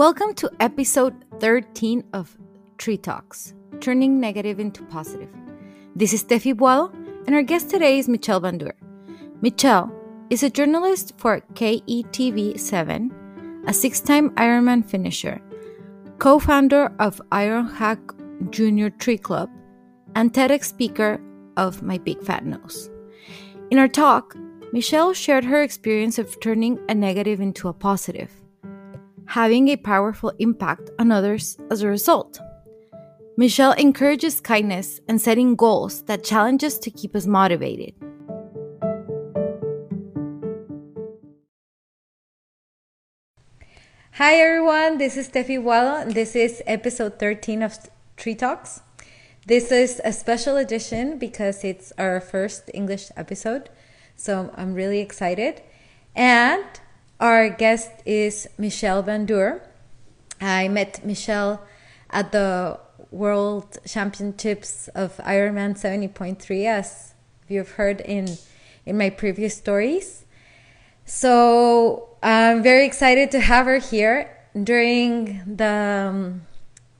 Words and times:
Welcome 0.00 0.32
to 0.36 0.50
episode 0.60 1.26
13 1.40 2.04
of 2.14 2.34
Tree 2.78 2.96
Talks, 2.96 3.52
Turning 3.80 4.18
Negative 4.18 4.58
into 4.58 4.82
Positive. 4.84 5.28
This 5.94 6.14
is 6.14 6.24
Steffi 6.24 6.54
Boado, 6.54 6.90
and 7.26 7.34
our 7.34 7.42
guest 7.42 7.68
today 7.68 7.98
is 7.98 8.08
Michelle 8.08 8.40
Bandur. 8.40 8.72
Michelle 9.42 9.92
is 10.30 10.42
a 10.42 10.48
journalist 10.48 11.12
for 11.18 11.42
KETV7, 11.52 13.10
a 13.68 13.74
six 13.74 14.00
time 14.00 14.30
Ironman 14.36 14.86
finisher, 14.88 15.38
co 16.18 16.38
founder 16.38 16.90
of 16.98 17.20
Ironhawk 17.30 18.50
Junior 18.50 18.88
Tree 18.88 19.18
Club, 19.18 19.50
and 20.14 20.32
TEDx 20.32 20.64
speaker 20.64 21.20
of 21.58 21.82
My 21.82 21.98
Big 21.98 22.22
Fat 22.22 22.46
Nose. 22.46 22.88
In 23.70 23.78
our 23.78 23.86
talk, 23.86 24.34
Michelle 24.72 25.12
shared 25.12 25.44
her 25.44 25.62
experience 25.62 26.18
of 26.18 26.40
turning 26.40 26.78
a 26.88 26.94
negative 26.94 27.38
into 27.38 27.68
a 27.68 27.74
positive 27.74 28.39
having 29.30 29.68
a 29.68 29.76
powerful 29.76 30.32
impact 30.40 30.90
on 30.98 31.12
others 31.12 31.56
as 31.70 31.82
a 31.82 31.88
result. 31.88 32.40
Michelle 33.36 33.74
encourages 33.74 34.40
kindness 34.40 34.98
and 35.06 35.20
setting 35.20 35.54
goals 35.54 36.02
that 36.06 36.24
challenge 36.24 36.64
us 36.64 36.78
to 36.78 36.90
keep 36.90 37.14
us 37.14 37.26
motivated. 37.26 37.94
Hi 44.14 44.34
everyone, 44.34 44.98
this 44.98 45.16
is 45.16 45.28
Steffi 45.28 45.62
Walla. 45.62 46.00
And 46.00 46.12
this 46.12 46.34
is 46.34 46.60
episode 46.66 47.20
13 47.20 47.62
of 47.62 47.78
Tree 48.16 48.34
Talks. 48.34 48.80
This 49.46 49.70
is 49.70 50.00
a 50.04 50.12
special 50.12 50.56
edition 50.56 51.18
because 51.18 51.62
it's 51.62 51.92
our 51.96 52.20
first 52.20 52.68
English 52.74 53.12
episode, 53.16 53.70
so 54.16 54.52
I'm 54.56 54.74
really 54.74 54.98
excited. 54.98 55.62
And 56.16 56.64
our 57.20 57.50
guest 57.50 57.90
is 58.06 58.48
Michelle 58.56 59.02
Bandur. 59.02 59.60
I 60.40 60.68
met 60.68 61.04
Michelle 61.04 61.62
at 62.08 62.32
the 62.32 62.80
World 63.10 63.78
Championships 63.86 64.88
of 64.88 65.18
Ironman 65.18 65.78
70.3, 65.78 66.64
as 66.66 67.14
you've 67.46 67.72
heard 67.72 68.00
in 68.00 68.38
in 68.86 68.96
my 68.96 69.10
previous 69.10 69.56
stories. 69.56 70.24
So 71.04 72.08
I'm 72.22 72.62
very 72.62 72.86
excited 72.86 73.30
to 73.32 73.40
have 73.40 73.66
her 73.66 73.78
here 73.78 74.34
during 74.54 75.42
the 75.44 76.08
um, 76.10 76.46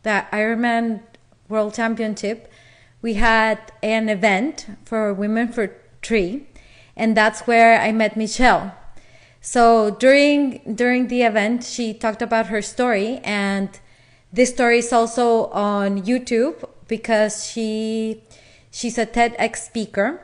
the 0.02 0.26
Ironman 0.32 1.00
World 1.48 1.74
Championship. 1.74 2.52
We 3.00 3.14
had 3.14 3.58
an 3.82 4.10
event 4.10 4.66
for 4.84 5.14
Women 5.14 5.48
for 5.48 5.74
Tree, 6.02 6.46
and 6.94 7.16
that's 7.16 7.46
where 7.46 7.80
I 7.80 7.92
met 7.92 8.16
Michelle. 8.16 8.74
So 9.40 9.90
during 9.90 10.60
during 10.74 11.08
the 11.08 11.22
event, 11.22 11.64
she 11.64 11.94
talked 11.94 12.22
about 12.22 12.46
her 12.46 12.60
story, 12.60 13.20
and 13.24 13.68
this 14.32 14.50
story 14.50 14.78
is 14.78 14.92
also 14.92 15.46
on 15.46 16.02
YouTube 16.02 16.62
because 16.88 17.46
she 17.46 18.22
she's 18.70 18.98
a 18.98 19.06
TEDx 19.06 19.56
speaker, 19.56 20.20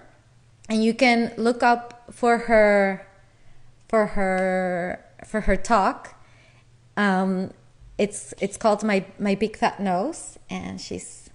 and 0.69 0.84
you 0.84 0.93
can 0.93 1.32
look 1.37 1.62
up 1.62 2.04
for 2.10 2.38
her 2.38 3.06
for 3.88 4.06
her 4.09 5.03
for 5.25 5.43
her 5.43 5.56
talk. 5.56 6.15
Um, 6.97 7.53
it's 7.97 8.34
it's 8.38 8.59
called 8.59 8.84
my 8.84 9.06
my 9.19 9.34
big 9.34 9.56
fat 9.56 9.81
nose, 9.81 10.38
and 10.50 10.78
she's 10.78 11.31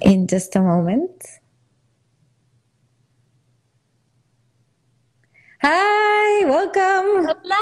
in 0.00 0.26
just 0.26 0.56
a 0.56 0.60
moment. 0.60 1.39
Hi, 5.62 6.46
welcome. 6.46 7.26
Hello. 7.26 7.58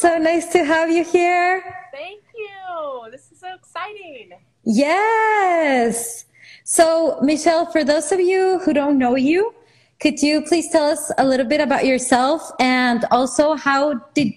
So 0.00 0.18
nice 0.18 0.52
to 0.52 0.66
have 0.66 0.90
you 0.90 1.02
here. 1.02 1.62
Thank 1.92 2.22
you. 2.36 3.10
This 3.10 3.32
is 3.32 3.40
so 3.40 3.54
exciting. 3.54 4.32
Yes. 4.64 6.26
So, 6.64 7.18
Michelle, 7.22 7.64
for 7.64 7.84
those 7.84 8.12
of 8.12 8.20
you 8.20 8.58
who 8.58 8.74
don't 8.74 8.98
know 8.98 9.16
you, 9.16 9.54
could 9.98 10.20
you 10.20 10.42
please 10.42 10.68
tell 10.70 10.84
us 10.90 11.10
a 11.16 11.24
little 11.24 11.46
bit 11.46 11.62
about 11.62 11.86
yourself 11.86 12.52
and 12.60 13.06
also 13.10 13.54
how 13.54 13.94
did 14.12 14.34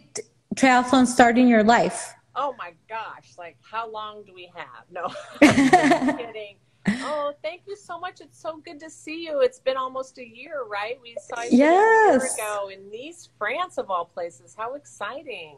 triathlon 0.56 1.06
start 1.06 1.38
in 1.38 1.50
your 1.50 1.66
life? 1.66 2.14
Oh 2.38 2.56
my 2.58 2.72
gosh, 2.88 3.34
like 3.38 3.58
how 3.60 3.92
long 3.92 4.24
do 4.24 4.34
we 4.34 4.50
have? 4.56 4.86
No, 4.90 5.10
I'm 5.42 6.18
kidding. 6.18 6.56
Oh, 6.88 7.34
thank 7.44 7.62
you 7.68 7.75
so 7.75 8.00
much. 8.00 8.22
It's 8.22 8.40
so 8.40 8.58
good 8.58 8.80
to 8.80 8.90
see 8.90 9.25
you. 9.25 9.42
It's 9.42 9.59
been 9.59 9.78
almost 9.78 10.18
a 10.18 10.28
year, 10.28 10.64
right? 10.69 11.00
We 11.02 11.16
saw 11.19 11.44
you 11.44 11.58
Yes. 11.58 12.16
a 12.16 12.25
year 12.25 12.34
ago 12.34 12.69
in 12.69 12.90
Nice, 12.92 13.30
France, 13.38 13.78
of 13.78 13.90
all 13.92 14.06
places. 14.06 14.56
How 14.58 14.74
exciting! 14.75 15.58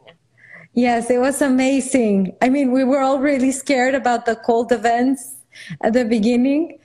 Yes, 0.74 1.10
it 1.10 1.18
was 1.18 1.40
amazing. 1.40 2.36
I 2.42 2.48
mean, 2.48 2.72
we 2.72 2.84
were 2.84 3.00
all 3.00 3.18
really 3.20 3.52
scared 3.52 3.94
about 3.94 4.26
the 4.26 4.36
Col 4.36 4.64
de 4.64 4.76
Vence 4.78 5.36
at 5.82 5.92
the 5.92 6.04
beginning, 6.04 6.78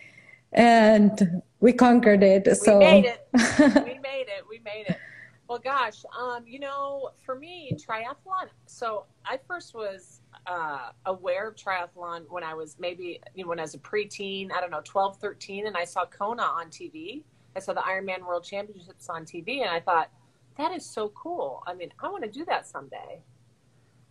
and 0.53 1.41
we 1.59 1.73
conquered 1.73 2.23
it. 2.23 2.55
So 2.57 2.79
We 2.79 2.85
made 2.85 3.05
it. 3.05 3.27
we 3.85 3.99
made 3.99 4.27
it. 4.27 4.43
We 4.49 4.59
made 4.59 4.85
it. 4.87 4.97
Well, 5.47 5.59
gosh, 5.59 6.05
um, 6.17 6.45
you 6.47 6.59
know, 6.59 7.09
for 7.25 7.35
me, 7.35 7.75
triathlon. 7.75 8.49
So 8.67 9.05
I 9.25 9.39
first 9.47 9.73
was 9.73 10.18
uh, 10.47 10.91
aware 11.05 11.47
of 11.47 11.55
triathlon 11.55 12.25
when 12.29 12.43
I 12.43 12.53
was 12.53 12.75
maybe, 12.79 13.19
you 13.35 13.43
know, 13.43 13.49
when 13.49 13.59
I 13.59 13.63
was 13.63 13.75
a 13.75 13.79
preteen, 13.79 14.51
I 14.51 14.61
don't 14.61 14.71
know, 14.71 14.81
12, 14.83 15.17
13, 15.17 15.67
and 15.67 15.77
I 15.77 15.83
saw 15.83 16.05
Kona 16.05 16.43
on 16.43 16.67
TV. 16.67 17.23
I 17.55 17.59
saw 17.59 17.73
the 17.73 17.81
Ironman 17.81 18.25
World 18.25 18.43
Championships 18.43 19.09
on 19.09 19.25
TV, 19.25 19.61
and 19.61 19.69
I 19.69 19.79
thought, 19.79 20.09
that 20.57 20.71
is 20.73 20.85
so 20.85 21.09
cool. 21.09 21.63
I 21.65 21.73
mean, 21.73 21.89
I 21.99 22.09
want 22.09 22.23
to 22.25 22.29
do 22.29 22.45
that 22.45 22.67
someday. 22.67 23.21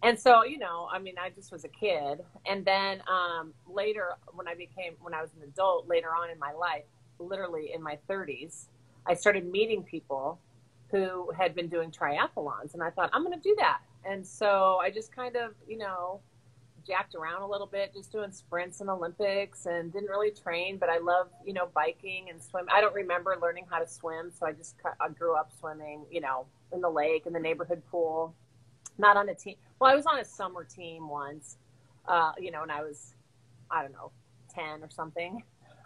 And 0.03 0.19
so, 0.19 0.45
you 0.45 0.59
know, 0.59 0.89
I 0.93 0.99
mean, 0.99 1.15
I 1.21 1.31
just 1.31 1.53
was 1.53 1.65
a 1.65 1.69
kid. 1.69 2.21
And 2.47 2.65
then 2.65 3.03
um, 3.09 3.53
later, 3.67 4.13
when 4.33 4.47
I 4.47 4.55
became, 4.55 4.95
when 5.01 5.13
I 5.13 5.21
was 5.21 5.31
an 5.37 5.43
adult, 5.43 5.89
later 5.89 6.09
on 6.09 6.31
in 6.31 6.39
my 6.39 6.53
life, 6.53 6.85
literally 7.19 7.73
in 7.75 7.83
my 7.83 7.99
30s, 8.09 8.67
I 9.07 9.15
started 9.15 9.51
meeting 9.51 9.83
people 9.83 10.39
who 10.91 11.31
had 11.37 11.55
been 11.55 11.69
doing 11.69 11.91
triathlons. 11.91 12.75
And 12.75 12.83
I 12.83 12.91
thought, 12.91 13.11
I'm 13.13 13.25
going 13.25 13.39
to 13.39 13.43
do 13.43 13.55
that. 13.59 13.81
And 14.05 14.27
so 14.27 14.79
I 14.81 14.91
just 14.91 15.15
kind 15.15 15.37
of, 15.37 15.53
you 15.67 15.79
know, 15.79 16.21
jacked 16.87 17.15
around 17.15 17.43
a 17.43 17.47
little 17.47 17.67
bit, 17.67 17.93
just 17.95 18.11
doing 18.11 18.33
sprints 18.33 18.81
and 18.81 18.89
Olympics 18.89 19.67
and 19.67 19.93
didn't 19.93 20.09
really 20.09 20.31
train, 20.31 20.79
but 20.79 20.89
I 20.89 20.99
love, 20.99 21.29
you 21.45 21.53
know, 21.53 21.69
biking 21.75 22.31
and 22.31 22.43
swim. 22.43 22.67
I 22.73 22.81
don't 22.81 22.95
remember 22.95 23.37
learning 23.41 23.67
how 23.71 23.79
to 23.79 23.87
swim. 23.87 24.33
So 24.37 24.47
I 24.47 24.53
just 24.53 24.77
I 25.01 25.09
grew 25.11 25.37
up 25.37 25.53
swimming, 25.61 26.07
you 26.11 26.21
know, 26.21 26.47
in 26.73 26.81
the 26.81 26.89
lake, 26.89 27.27
in 27.27 27.33
the 27.33 27.41
neighborhood 27.41 27.83
pool, 27.91 28.35
not 28.97 29.17
on 29.17 29.29
a 29.29 29.35
team. 29.35 29.57
Well, 29.79 29.91
I 29.91 29.95
was 29.95 30.07
on 30.07 30.19
a 30.19 30.25
summer 30.25 30.65
team 30.65 31.09
once, 31.09 31.59
uh, 32.07 32.33
you 32.39 32.51
know, 32.51 32.63
and 32.63 32.73
I 32.73 32.83
was, 32.83 33.15
I 33.71 33.83
don't 33.83 33.93
know, 33.93 34.11
10 34.55 34.83
or 34.83 34.91
something. 34.91 35.43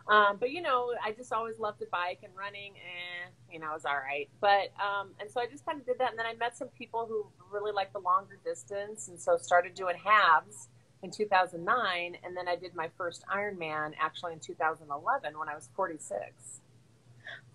Um, 0.08 0.36
but 0.38 0.50
you 0.50 0.62
know, 0.62 0.92
I 1.04 1.12
just 1.12 1.32
always 1.32 1.58
loved 1.58 1.78
to 1.80 1.86
bike 1.90 2.20
and 2.22 2.32
running, 2.36 2.72
and 2.74 3.32
you 3.50 3.58
know, 3.60 3.70
I 3.70 3.74
was 3.74 3.84
all 3.84 3.96
right. 3.96 4.28
But 4.40 4.72
um, 4.80 5.10
and 5.20 5.30
so 5.30 5.40
I 5.40 5.46
just 5.46 5.64
kind 5.64 5.80
of 5.80 5.86
did 5.86 5.98
that, 5.98 6.10
and 6.10 6.18
then 6.18 6.26
I 6.26 6.34
met 6.34 6.56
some 6.56 6.68
people 6.68 7.06
who 7.08 7.26
really 7.52 7.72
liked 7.72 7.92
the 7.92 8.00
longer 8.00 8.38
distance, 8.44 9.08
and 9.08 9.20
so 9.20 9.36
started 9.36 9.74
doing 9.74 9.96
halves 10.02 10.68
in 11.02 11.10
2009, 11.10 12.16
and 12.24 12.36
then 12.36 12.48
I 12.48 12.56
did 12.56 12.74
my 12.74 12.88
first 12.96 13.24
Ironman 13.32 13.92
actually 14.00 14.32
in 14.32 14.40
2011 14.40 15.38
when 15.38 15.48
I 15.48 15.54
was 15.54 15.68
46. 15.74 16.60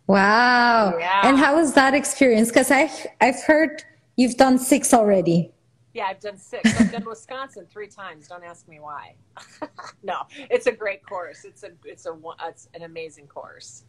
wow. 0.08 0.98
Yeah. 0.98 1.22
And 1.28 1.38
how 1.38 1.56
was 1.56 1.74
that 1.74 1.94
experience? 1.94 2.50
Because 2.50 2.72
I 2.72 2.90
I've 3.20 3.42
heard 3.44 3.84
you've 4.16 4.38
done 4.38 4.58
six 4.58 4.94
already. 4.94 5.52
Yeah, 5.98 6.06
I've 6.10 6.20
done 6.20 6.38
six. 6.38 6.80
I've 6.80 6.92
done 6.92 7.06
Wisconsin 7.06 7.66
three 7.72 7.88
times. 7.88 8.28
Don't 8.28 8.44
ask 8.44 8.68
me 8.68 8.80
why. 8.80 9.16
no, 10.04 10.28
it's 10.38 10.68
a 10.68 10.72
great 10.72 11.04
course. 11.04 11.44
It's 11.44 11.64
a 11.64 11.72
it's 11.84 12.06
a 12.06 12.16
it's 12.44 12.70
an 12.76 12.84
amazing 12.84 13.26
course. 13.26 13.84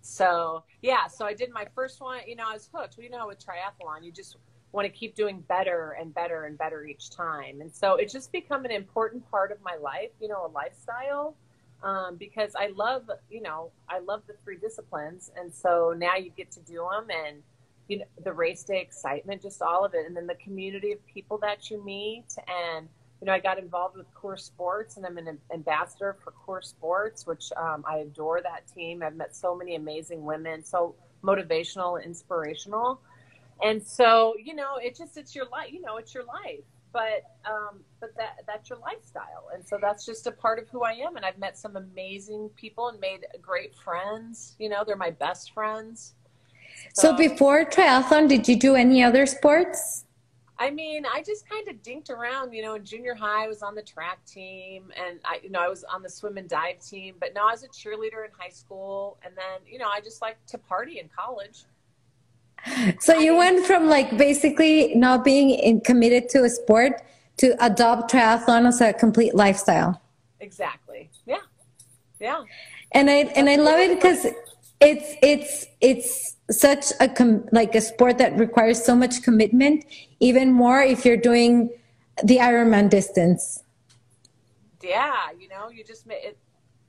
So 0.00 0.62
yeah, 0.82 1.08
so 1.08 1.26
I 1.26 1.34
did 1.34 1.50
my 1.50 1.66
first 1.74 2.00
one. 2.00 2.20
You 2.28 2.36
know, 2.36 2.44
I 2.48 2.52
was 2.52 2.70
hooked. 2.72 2.96
You 2.98 3.10
know, 3.10 3.26
with 3.26 3.44
triathlon, 3.44 4.04
you 4.04 4.12
just 4.12 4.36
want 4.70 4.84
to 4.86 4.88
keep 4.88 5.16
doing 5.16 5.40
better 5.48 5.96
and 6.00 6.14
better 6.14 6.44
and 6.44 6.56
better 6.56 6.86
each 6.86 7.10
time. 7.10 7.60
And 7.60 7.74
so 7.74 7.96
it 7.96 8.08
just 8.08 8.30
become 8.30 8.64
an 8.64 8.70
important 8.70 9.28
part 9.28 9.50
of 9.50 9.58
my 9.60 9.74
life. 9.82 10.10
You 10.20 10.28
know, 10.28 10.46
a 10.46 10.52
lifestyle. 10.54 11.34
Um, 11.82 12.14
because 12.16 12.54
I 12.56 12.68
love, 12.76 13.10
you 13.30 13.42
know, 13.42 13.72
I 13.88 13.98
love 13.98 14.22
the 14.28 14.34
three 14.44 14.58
disciplines, 14.58 15.32
and 15.36 15.52
so 15.52 15.92
now 15.96 16.14
you 16.16 16.30
get 16.30 16.52
to 16.52 16.60
do 16.60 16.86
them, 16.90 17.08
and 17.10 17.42
you 17.88 17.98
know, 17.98 18.04
the 18.22 18.32
race 18.32 18.62
day 18.62 18.80
excitement, 18.80 19.42
just 19.42 19.62
all 19.62 19.84
of 19.84 19.94
it, 19.94 20.06
and 20.06 20.16
then 20.16 20.26
the 20.26 20.34
community 20.36 20.92
of 20.92 21.04
people 21.06 21.38
that 21.38 21.70
you 21.70 21.82
meet, 21.84 22.26
and 22.46 22.88
you 23.20 23.26
know, 23.26 23.32
I 23.32 23.40
got 23.40 23.58
involved 23.58 23.96
with 23.96 24.06
Coeur 24.14 24.36
Sports, 24.36 24.96
and 24.96 25.04
I'm 25.04 25.18
an 25.18 25.38
ambassador 25.52 26.16
for 26.22 26.32
Coeur 26.32 26.62
Sports, 26.62 27.26
which 27.26 27.50
um, 27.56 27.84
I 27.88 27.98
adore 27.98 28.40
that 28.42 28.62
team. 28.72 29.02
I've 29.02 29.16
met 29.16 29.34
so 29.34 29.56
many 29.56 29.74
amazing 29.74 30.24
women, 30.24 30.62
so 30.62 30.94
motivational, 31.24 32.02
inspirational, 32.04 33.00
and 33.62 33.82
so 33.82 34.34
you 34.42 34.54
know, 34.54 34.76
it 34.76 34.96
just 34.96 35.16
it's 35.16 35.34
your 35.34 35.46
life. 35.48 35.72
You 35.72 35.80
know, 35.80 35.96
it's 35.96 36.14
your 36.14 36.24
life, 36.24 36.64
but 36.92 37.24
um, 37.44 37.80
but 38.00 38.14
that 38.16 38.42
that's 38.46 38.68
your 38.68 38.78
lifestyle, 38.78 39.48
and 39.54 39.66
so 39.66 39.78
that's 39.80 40.04
just 40.04 40.26
a 40.26 40.32
part 40.32 40.58
of 40.58 40.68
who 40.68 40.84
I 40.84 40.92
am. 40.92 41.16
And 41.16 41.24
I've 41.24 41.38
met 41.38 41.56
some 41.56 41.74
amazing 41.76 42.50
people 42.54 42.88
and 42.88 43.00
made 43.00 43.26
great 43.40 43.74
friends. 43.74 44.54
You 44.58 44.68
know, 44.68 44.84
they're 44.86 44.94
my 44.94 45.10
best 45.10 45.52
friends. 45.52 46.14
So, 46.94 47.10
so 47.10 47.16
before 47.16 47.64
triathlon, 47.64 48.28
did 48.28 48.48
you 48.48 48.56
do 48.56 48.74
any 48.74 49.02
other 49.02 49.26
sports? 49.26 50.04
I 50.60 50.70
mean, 50.70 51.04
I 51.06 51.22
just 51.22 51.48
kind 51.48 51.68
of 51.68 51.76
dinked 51.82 52.10
around, 52.10 52.52
you 52.52 52.62
know, 52.62 52.74
in 52.74 52.84
junior 52.84 53.14
high, 53.14 53.44
I 53.44 53.48
was 53.48 53.62
on 53.62 53.76
the 53.76 53.82
track 53.82 54.24
team 54.26 54.90
and 54.96 55.20
I, 55.24 55.38
you 55.42 55.50
know, 55.50 55.60
I 55.60 55.68
was 55.68 55.84
on 55.84 56.02
the 56.02 56.10
swim 56.10 56.36
and 56.36 56.48
dive 56.48 56.80
team, 56.80 57.14
but 57.20 57.32
now 57.32 57.48
I 57.48 57.52
was 57.52 57.62
a 57.62 57.68
cheerleader 57.68 58.24
in 58.24 58.32
high 58.36 58.50
school. 58.50 59.18
And 59.24 59.36
then, 59.36 59.60
you 59.66 59.78
know, 59.78 59.88
I 59.88 60.00
just 60.00 60.20
like 60.20 60.36
to 60.46 60.58
party 60.58 60.98
in 60.98 61.08
college. 61.16 61.64
So 62.98 63.16
you 63.16 63.36
went 63.36 63.64
from 63.66 63.86
like 63.86 64.18
basically 64.18 64.96
not 64.96 65.24
being 65.24 65.50
in, 65.50 65.80
committed 65.80 66.28
to 66.30 66.42
a 66.42 66.50
sport 66.50 67.02
to 67.36 67.54
adopt 67.64 68.10
triathlon 68.10 68.66
as 68.66 68.80
a 68.80 68.92
complete 68.92 69.36
lifestyle. 69.36 70.02
Exactly. 70.40 71.08
Yeah. 71.24 71.36
Yeah. 72.18 72.42
And 72.90 73.08
I, 73.08 73.30
and 73.36 73.48
I 73.48 73.56
love 73.56 73.78
it 73.78 73.94
because 73.94 74.26
it's, 74.80 75.14
it's, 75.22 75.66
it's, 75.80 76.36
such 76.50 76.92
a 77.00 77.08
com- 77.08 77.46
like 77.52 77.74
a 77.74 77.80
sport 77.80 78.18
that 78.18 78.36
requires 78.38 78.82
so 78.82 78.96
much 78.96 79.22
commitment 79.22 79.84
even 80.20 80.50
more 80.50 80.80
if 80.80 81.04
you're 81.04 81.16
doing 81.16 81.70
the 82.24 82.38
ironman 82.38 82.88
distance. 82.88 83.62
Yeah 84.82 85.26
you 85.38 85.48
know 85.48 85.68
you 85.68 85.84
just 85.84 86.06
it 86.08 86.38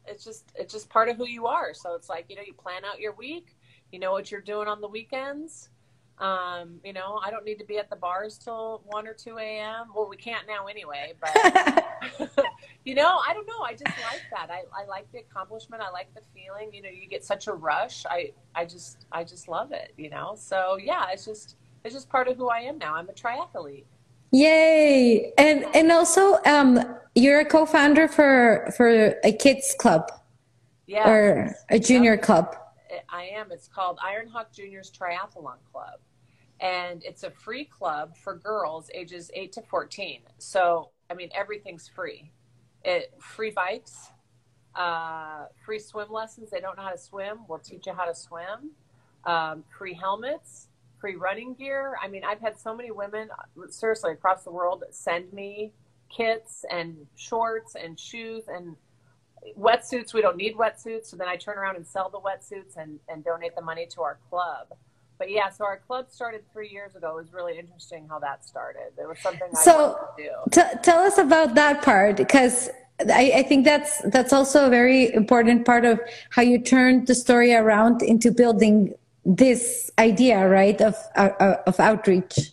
it's 0.06 0.24
just 0.24 0.46
it's 0.56 0.74
just 0.74 0.90
part 0.90 1.10
of 1.10 1.18
who 1.18 1.28
you 1.28 1.46
are. 1.46 1.74
So 1.74 1.94
it's 1.96 2.10
like 2.10 2.26
you 2.30 2.36
know 2.36 2.42
you 2.46 2.54
plan 2.54 2.86
out 2.86 3.00
your 3.00 3.14
week 3.14 3.58
you 3.92 4.00
know 4.00 4.12
what 4.12 4.32
you're 4.32 4.42
doing 4.42 4.68
on 4.68 4.80
the 4.80 4.88
weekends 4.88 5.70
um, 6.20 6.82
you 6.84 6.92
know, 6.92 7.20
I 7.24 7.32
don't 7.32 7.46
need 7.46 7.60
to 7.60 7.66
be 7.66 7.78
at 7.78 7.90
the 7.90 7.96
bars 7.96 8.38
till 8.38 8.82
one 8.86 9.08
or 9.08 9.14
two 9.14 9.38
a.m. 9.38 9.88
Well, 9.96 10.10
we 10.10 10.18
can't 10.18 10.46
now 10.48 10.68
anyway, 10.68 11.14
but 11.22 12.46
you 12.86 12.94
know, 12.94 13.22
I 13.28 13.34
don't 13.34 13.48
know. 13.48 13.62
I 13.64 13.72
just 13.72 13.86
like 13.86 14.22
that. 14.32 14.50
I, 14.52 14.64
I 14.78 14.86
like 14.86 15.10
the 15.14 15.20
accomplishment. 15.20 15.82
I 15.82 15.90
like 15.92 16.14
the 16.14 16.22
feeling. 16.34 16.74
You 16.74 16.82
know, 16.82 16.90
you 16.90 17.08
get 17.08 17.24
such 17.24 17.48
a 17.48 17.54
rush. 17.54 18.06
I 18.06 18.34
I 18.54 18.66
just 18.66 19.06
I 19.14 19.24
just 19.24 19.48
love 19.48 19.72
it. 19.72 19.94
You 19.98 20.10
know, 20.10 20.36
so 20.38 20.78
yeah, 20.78 21.06
it's 21.12 21.26
just 21.26 21.56
it's 21.86 21.94
just 21.94 22.10
part 22.10 22.28
of 22.28 22.36
who 22.36 22.50
I 22.50 22.60
am 22.60 22.78
now. 22.78 22.96
I'm 22.96 23.08
a 23.08 23.14
triathlete. 23.14 23.86
Yay! 24.32 25.32
And 25.38 25.66
and 25.74 25.90
also, 25.90 26.38
um, 26.46 26.98
you're 27.16 27.40
a 27.40 27.46
co-founder 27.46 28.10
for 28.10 28.74
for 28.76 29.16
a 29.24 29.32
kids 29.32 29.74
club, 29.80 30.12
yeah, 30.86 31.10
or 31.10 31.56
a 31.70 31.80
junior 31.80 32.16
yep. 32.16 32.24
club. 32.24 32.56
I 33.08 33.24
am. 33.24 33.52
It's 33.52 33.68
called 33.68 34.00
Ironhawk 34.00 34.52
Juniors 34.52 34.92
Triathlon 34.92 35.58
Club 35.72 36.00
and 36.62 37.04
it's 37.04 37.24
a 37.24 37.32
free 37.32 37.66
club 37.66 38.16
for 38.18 38.36
girls 38.36 38.90
ages 38.94 39.32
8 39.34 39.52
to 39.54 39.62
14 39.62 40.22
so 40.38 40.90
i 41.10 41.14
mean 41.14 41.30
everything's 41.36 41.88
free. 41.88 42.32
It 42.84 43.14
free 43.20 43.52
bikes 43.52 44.12
uh, 44.76 45.46
free 45.66 45.80
swim 45.80 46.10
lessons. 46.10 46.50
They 46.52 46.62
don't 46.62 46.78
know 46.78 46.84
how 46.84 46.92
to 46.92 46.98
swim. 46.98 47.40
We'll 47.50 47.60
teach 47.60 47.88
you 47.88 47.94
how 47.94 48.06
to 48.06 48.16
swim. 48.16 48.72
Um, 49.26 49.66
free 49.78 49.94
helmets 49.94 50.70
free 51.00 51.16
running 51.16 51.54
gear. 51.54 51.96
I 52.02 52.08
mean 52.08 52.24
i've 52.24 52.40
had 52.40 52.60
so 52.60 52.76
many 52.76 52.92
women 52.92 53.30
seriously 53.70 54.12
across 54.12 54.44
the 54.44 54.52
world 54.52 54.84
send 54.92 55.32
me 55.34 55.72
kits 56.10 56.66
and 56.70 56.96
shorts 57.16 57.76
and 57.76 58.00
shoes 58.00 58.44
and 58.48 58.76
wetsuits. 59.58 60.14
We 60.14 60.22
don't 60.22 60.38
need 60.38 60.56
wetsuits. 60.56 61.06
So 61.08 61.18
then 61.18 61.28
i 61.28 61.36
turn 61.36 61.58
around 61.58 61.78
and 61.78 61.88
sell 61.88 62.10
the 62.10 62.20
wetsuits 62.20 62.78
and, 62.78 63.00
and 63.08 63.24
donate 63.24 63.56
the 63.56 63.62
money 63.62 63.88
to 63.94 64.02
our 64.02 64.20
club 64.30 64.68
but 65.20 65.30
yeah, 65.30 65.50
so 65.50 65.66
our 65.66 65.78
club 65.78 66.10
started 66.10 66.42
three 66.52 66.70
years 66.70 66.96
ago. 66.96 67.12
It 67.12 67.16
was 67.16 67.34
really 67.34 67.60
interesting 67.60 68.08
how 68.10 68.20
that 68.20 68.46
started. 68.46 68.94
There 68.96 69.10
was 69.10 69.20
something 69.20 69.50
I 69.56 69.62
so 69.62 69.78
wanted 69.78 70.24
to 70.24 70.24
do. 70.24 70.62
T- 70.62 70.78
tell 70.82 71.00
us 71.00 71.18
about 71.18 71.56
that 71.56 71.84
part 71.84 72.16
because 72.16 72.70
I, 73.02 73.34
I, 73.36 73.44
think 73.44 73.66
that's 73.66 74.02
that's 74.06 74.32
also 74.32 74.66
a 74.66 74.70
very 74.70 75.14
important 75.14 75.66
part 75.66 75.84
of 75.84 76.00
how 76.30 76.42
you 76.42 76.58
turned 76.58 77.08
the 77.08 77.16
story 77.16 77.54
around 77.54 78.02
into 78.02 78.32
building 78.32 78.94
this 79.26 79.92
idea, 80.00 80.48
right, 80.48 80.80
of 80.82 80.96
uh, 81.16 81.56
of 81.68 81.80
outreach, 81.82 82.52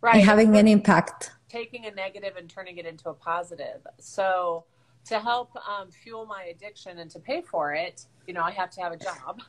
right, 0.00 0.16
and 0.16 0.24
having 0.24 0.56
an 0.56 0.68
impact, 0.68 1.32
taking 1.48 1.84
a 1.86 1.90
negative 1.90 2.36
and 2.36 2.48
turning 2.48 2.78
it 2.78 2.86
into 2.86 3.08
a 3.08 3.14
positive. 3.14 3.80
So 3.98 4.64
to 5.08 5.18
help 5.18 5.50
um, 5.56 5.90
fuel 5.90 6.26
my 6.26 6.44
addiction 6.44 6.98
and 6.98 7.10
to 7.10 7.18
pay 7.18 7.40
for 7.40 7.72
it, 7.74 8.06
you 8.26 8.34
know, 8.34 8.42
I 8.42 8.50
have 8.50 8.70
to 8.72 8.80
have 8.82 8.92
a 8.92 8.96
job. 8.96 9.40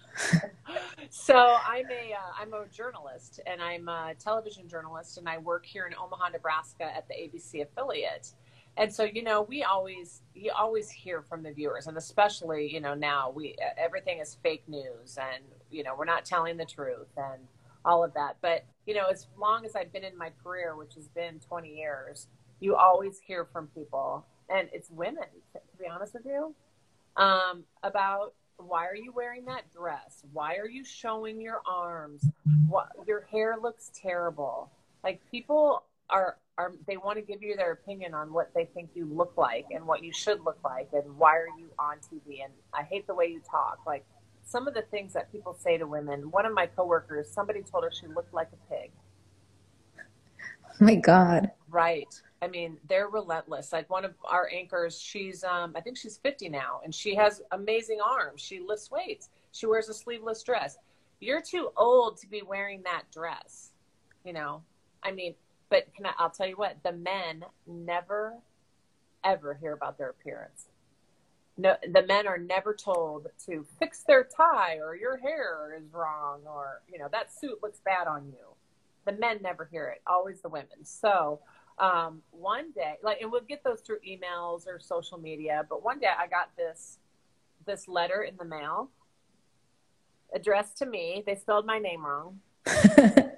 so 1.10 1.36
I'm 1.36 1.86
a 1.88 2.16
am 2.42 2.54
uh, 2.54 2.62
a 2.62 2.68
journalist 2.68 3.42
and 3.46 3.62
I'm 3.62 3.90
a 3.90 4.14
television 4.18 4.68
journalist 4.68 5.18
and 5.18 5.28
I 5.28 5.38
work 5.38 5.66
here 5.66 5.86
in 5.86 5.94
Omaha, 5.94 6.30
Nebraska 6.30 6.86
at 6.86 7.08
the 7.08 7.14
ABC 7.14 7.62
affiliate. 7.62 8.32
And 8.78 8.94
so, 8.94 9.04
you 9.04 9.22
know, 9.22 9.42
we 9.42 9.64
always 9.64 10.22
you 10.34 10.52
always 10.58 10.90
hear 10.90 11.22
from 11.22 11.44
the 11.44 11.52
viewers, 11.52 11.88
and 11.88 11.98
especially 11.98 12.72
you 12.72 12.80
know 12.80 12.94
now 12.94 13.30
we 13.30 13.58
everything 13.78 14.20
is 14.20 14.38
fake 14.42 14.64
news, 14.70 15.18
and 15.20 15.44
you 15.70 15.84
know 15.84 15.96
we're 15.98 16.06
not 16.06 16.24
telling 16.24 16.56
the 16.56 16.66
truth 16.66 17.10
and 17.18 17.42
all 17.84 18.06
of 18.06 18.14
that. 18.14 18.38
But 18.42 18.64
you 18.86 18.94
know, 18.94 19.08
as 19.08 19.28
long 19.38 19.66
as 19.66 19.76
I've 19.76 19.92
been 19.92 20.06
in 20.06 20.18
my 20.18 20.32
career, 20.42 20.78
which 20.78 20.94
has 20.96 21.10
been 21.10 21.40
20 21.40 21.76
years, 21.76 22.28
you 22.62 22.78
always 22.78 23.20
hear 23.20 23.44
from 23.44 23.68
people 23.68 24.26
and 24.50 24.70
it's 24.74 24.90
women, 24.90 25.26
to, 25.54 25.60
be 25.80 25.88
honest 25.88 26.14
with 26.14 26.26
you, 26.26 26.54
um, 27.18 27.64
about 27.84 28.34
why 28.58 28.86
are 28.88 28.96
you 28.96 29.12
wearing 29.12 29.46
that 29.46 29.72
dress? 29.72 30.24
Why 30.34 30.56
are 30.58 30.68
you 30.68 30.84
showing 30.84 31.40
your 31.40 31.62
arms? 31.70 32.26
What, 32.68 32.90
your 33.08 33.22
hair 33.32 33.56
looks 33.62 33.92
terrible. 33.94 34.72
Like 35.04 35.22
people 35.32 35.84
are 36.10 36.38
are 36.58 36.74
they 36.88 36.98
want 36.98 37.18
to 37.18 37.22
give 37.22 37.42
you 37.42 37.56
their 37.56 37.72
opinion 37.72 38.14
on 38.14 38.34
what 38.34 38.52
they 38.54 38.66
think 38.66 38.90
you 38.94 39.06
look 39.06 39.34
like 39.38 39.66
and 39.72 39.86
what 39.86 40.04
you 40.04 40.12
should 40.12 40.44
look 40.44 40.58
like 40.64 40.90
and 40.92 41.18
why 41.18 41.38
are 41.38 41.48
you 41.58 41.70
on 41.80 41.98
TV 41.98 42.44
and 42.44 42.52
I 42.74 42.84
hate 42.84 43.08
the 43.08 43.16
way 43.16 43.28
you 43.28 43.42
talk. 43.50 43.80
Like 43.88 44.06
some 44.50 44.68
of 44.68 44.74
the 44.74 44.82
things 44.82 45.14
that 45.14 45.32
people 45.32 45.56
say 45.58 45.78
to 45.78 45.86
women. 45.86 46.32
One 46.32 46.46
of 46.46 46.54
my 46.54 46.66
coworkers, 46.66 47.30
somebody 47.30 47.62
told 47.62 47.84
her 47.84 47.92
she 47.92 48.08
looked 48.08 48.34
like 48.34 48.50
a 48.52 48.74
pig. 48.74 48.92
Oh 50.00 50.84
my 50.86 50.96
God. 50.96 51.52
Right. 51.70 52.22
I 52.42 52.48
mean, 52.48 52.78
they're 52.88 53.10
relentless. 53.10 53.74
Like 53.74 53.90
one 53.90 54.06
of 54.06 54.14
our 54.24 54.50
anchors, 54.52 55.00
she's 55.00 55.44
um, 55.44 55.74
I 55.76 55.82
think 55.82 55.98
she's 55.98 56.18
50 56.18 56.50
now, 56.50 56.82
and 56.84 56.94
she 56.94 57.16
has 57.16 57.42
amazing 57.52 58.00
arms. 58.06 58.42
She 58.42 58.60
lifts 58.60 58.90
weights. 58.92 59.30
She 59.52 59.66
wears 59.66 59.90
a 59.90 59.94
sleeveless 59.94 60.42
dress. 60.44 60.78
You're 61.20 61.42
too 61.42 61.70
old 61.76 62.18
to 62.20 62.28
be 62.28 62.42
wearing 62.42 62.82
that 62.84 63.04
dress. 63.12 63.72
You 64.24 64.34
know, 64.34 64.64
I 65.04 65.12
mean, 65.12 65.36
but 65.70 65.94
can 65.96 66.06
I, 66.06 66.14
I'll 66.18 66.30
tell 66.30 66.48
you 66.48 66.56
what, 66.56 66.78
the 66.84 66.92
men 66.94 67.44
never, 67.68 68.36
ever 69.24 69.54
hear 69.54 69.74
about 69.74 69.98
their 69.98 70.10
appearance. 70.10 70.68
No, 71.58 71.76
the 71.92 72.04
men 72.04 72.26
are 72.26 72.38
never 72.38 72.74
told 72.74 73.28
to 73.48 73.66
fix 73.80 74.04
their 74.04 74.24
tie 74.24 74.78
or 74.78 74.96
your 74.96 75.18
hair 75.18 75.78
is 75.78 75.92
wrong 75.92 76.42
or 76.46 76.82
you 76.92 76.98
know 76.98 77.10
that 77.12 77.34
suit 77.34 77.62
looks 77.62 77.82
bad 77.84 78.08
on 78.08 78.28
you. 78.28 78.46
The 79.06 79.12
men 79.12 79.40
never 79.42 79.66
hear 79.70 79.88
it. 79.90 80.02
Always 80.08 80.42
the 80.42 80.48
women. 80.50 80.84
So 80.84 81.42
um, 81.80 82.22
one 82.32 82.72
day, 82.72 82.96
like, 83.04 83.22
and 83.22 83.32
we'll 83.32 83.42
get 83.42 83.64
those 83.64 83.82
through 83.82 84.00
emails 84.08 84.68
or 84.68 84.80
social 84.80 85.18
media. 85.18 85.66
But 85.70 85.84
one 85.84 86.00
day, 86.00 86.08
I 86.18 86.28
got 86.28 86.56
this 86.58 87.00
this 87.66 87.88
letter 87.88 88.24
in 88.24 88.36
the 88.38 88.46
mail 88.46 88.90
addressed 90.34 90.78
to 90.78 90.86
me. 90.86 91.24
They 91.26 91.36
spelled 91.36 91.66
my 91.66 91.80
name 91.80 92.06
wrong. 92.06 92.40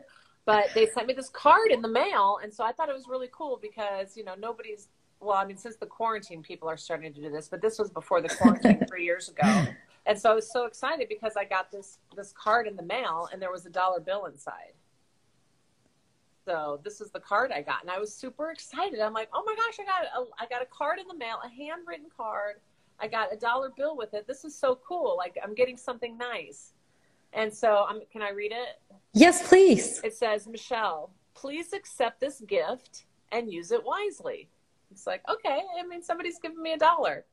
but 0.46 0.70
they 0.74 0.88
sent 0.88 1.08
me 1.08 1.14
this 1.14 1.30
card 1.30 1.72
in 1.72 1.82
the 1.82 1.88
mail 1.88 2.40
and 2.44 2.54
so 2.54 2.64
i 2.64 2.72
thought 2.72 2.90
it 2.90 2.96
was 2.96 3.08
really 3.08 3.30
cool 3.32 3.60
because 3.62 4.18
you 4.18 4.24
know 4.24 4.34
nobody's 4.38 4.90
well 5.20 5.38
i 5.38 5.46
mean 5.46 5.58
since 5.58 5.76
the 5.78 5.86
quarantine 5.86 6.42
people 6.42 6.68
are 6.68 6.78
starting 6.78 7.14
to 7.14 7.22
do 7.22 7.30
this 7.30 7.48
but 7.48 7.62
this 7.62 7.78
was 7.80 7.90
before 7.90 8.22
the 8.22 8.30
quarantine 8.30 8.80
three 8.90 9.06
years 9.06 9.30
ago 9.30 9.66
and 10.06 10.20
so 10.20 10.32
i 10.32 10.34
was 10.34 10.52
so 10.52 10.66
excited 10.66 11.08
because 11.08 11.34
i 11.38 11.46
got 11.46 11.72
this 11.72 12.00
this 12.16 12.34
card 12.34 12.68
in 12.68 12.76
the 12.76 12.84
mail 12.84 13.30
and 13.32 13.42
there 13.42 13.52
was 13.52 13.66
a 13.66 13.70
dollar 13.70 14.00
bill 14.00 14.26
inside 14.26 14.74
So 16.46 16.80
this 16.84 17.02
is 17.02 17.12
the 17.12 17.20
card 17.20 17.52
I 17.52 17.62
got, 17.62 17.82
and 17.82 17.92
I 17.92 18.00
was 18.00 18.14
super 18.14 18.52
excited. 18.52 19.00
I'm 19.00 19.14
like, 19.14 19.30
oh 19.34 19.44
my 19.46 19.56
gosh, 19.56 19.80
I 19.80 19.84
got 19.84 20.06
a, 20.06 20.44
I 20.44 20.48
got 20.48 20.62
a 20.62 20.66
card 20.66 21.00
in 21.00 21.08
the 21.08 21.16
mail, 21.16 21.38
a 21.44 21.50
handwritten 21.50 22.08
card. 22.16 22.56
I 23.00 23.08
got 23.08 23.34
a 23.34 23.36
dollar 23.36 23.72
bill 23.76 23.96
with 23.96 24.14
it. 24.14 24.28
This 24.28 24.44
is 24.44 24.56
so 24.56 24.80
cool. 24.88 25.16
Like 25.18 25.38
I'm 25.44 25.54
getting 25.54 25.78
something 25.78 26.18
nice. 26.18 26.74
And 27.34 27.54
so, 27.54 27.86
um, 27.90 28.02
can 28.12 28.22
I 28.22 28.32
read 28.32 28.52
it? 28.52 28.82
Yes, 29.14 29.48
please. 29.48 30.02
It 30.04 30.14
says, 30.14 30.48
Michelle, 30.48 31.12
please 31.34 31.74
accept 31.74 32.20
this 32.20 32.42
gift 32.42 33.06
and 33.32 33.52
use 33.52 33.72
it 33.72 33.84
wisely. 33.84 34.50
It's 34.92 35.08
like, 35.08 35.22
okay, 35.30 35.62
I 35.80 35.88
mean, 35.88 36.04
somebody's 36.04 36.40
giving 36.40 36.62
me 36.62 36.74
a 36.74 36.78
dollar. 36.78 37.26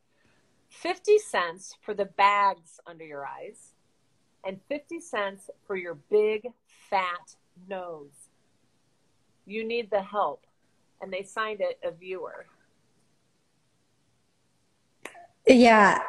50 0.69 1.19
cents 1.19 1.77
for 1.81 1.95
the 1.95 2.05
bags 2.05 2.79
under 2.87 3.05
your 3.05 3.27
eyes, 3.27 3.73
and 4.45 4.61
50 4.69 5.01
cents 5.01 5.51
for 5.67 5.77
your 5.77 5.95
big 6.11 6.47
fat 6.67 7.35
nose. 7.69 8.28
You 9.49 9.67
need 9.67 9.91
the 9.91 10.03
help. 10.03 10.47
And 11.01 11.13
they 11.13 11.23
signed 11.23 11.61
it 11.61 11.79
a 11.83 11.91
viewer. 11.91 12.47
Yeah. 15.47 16.01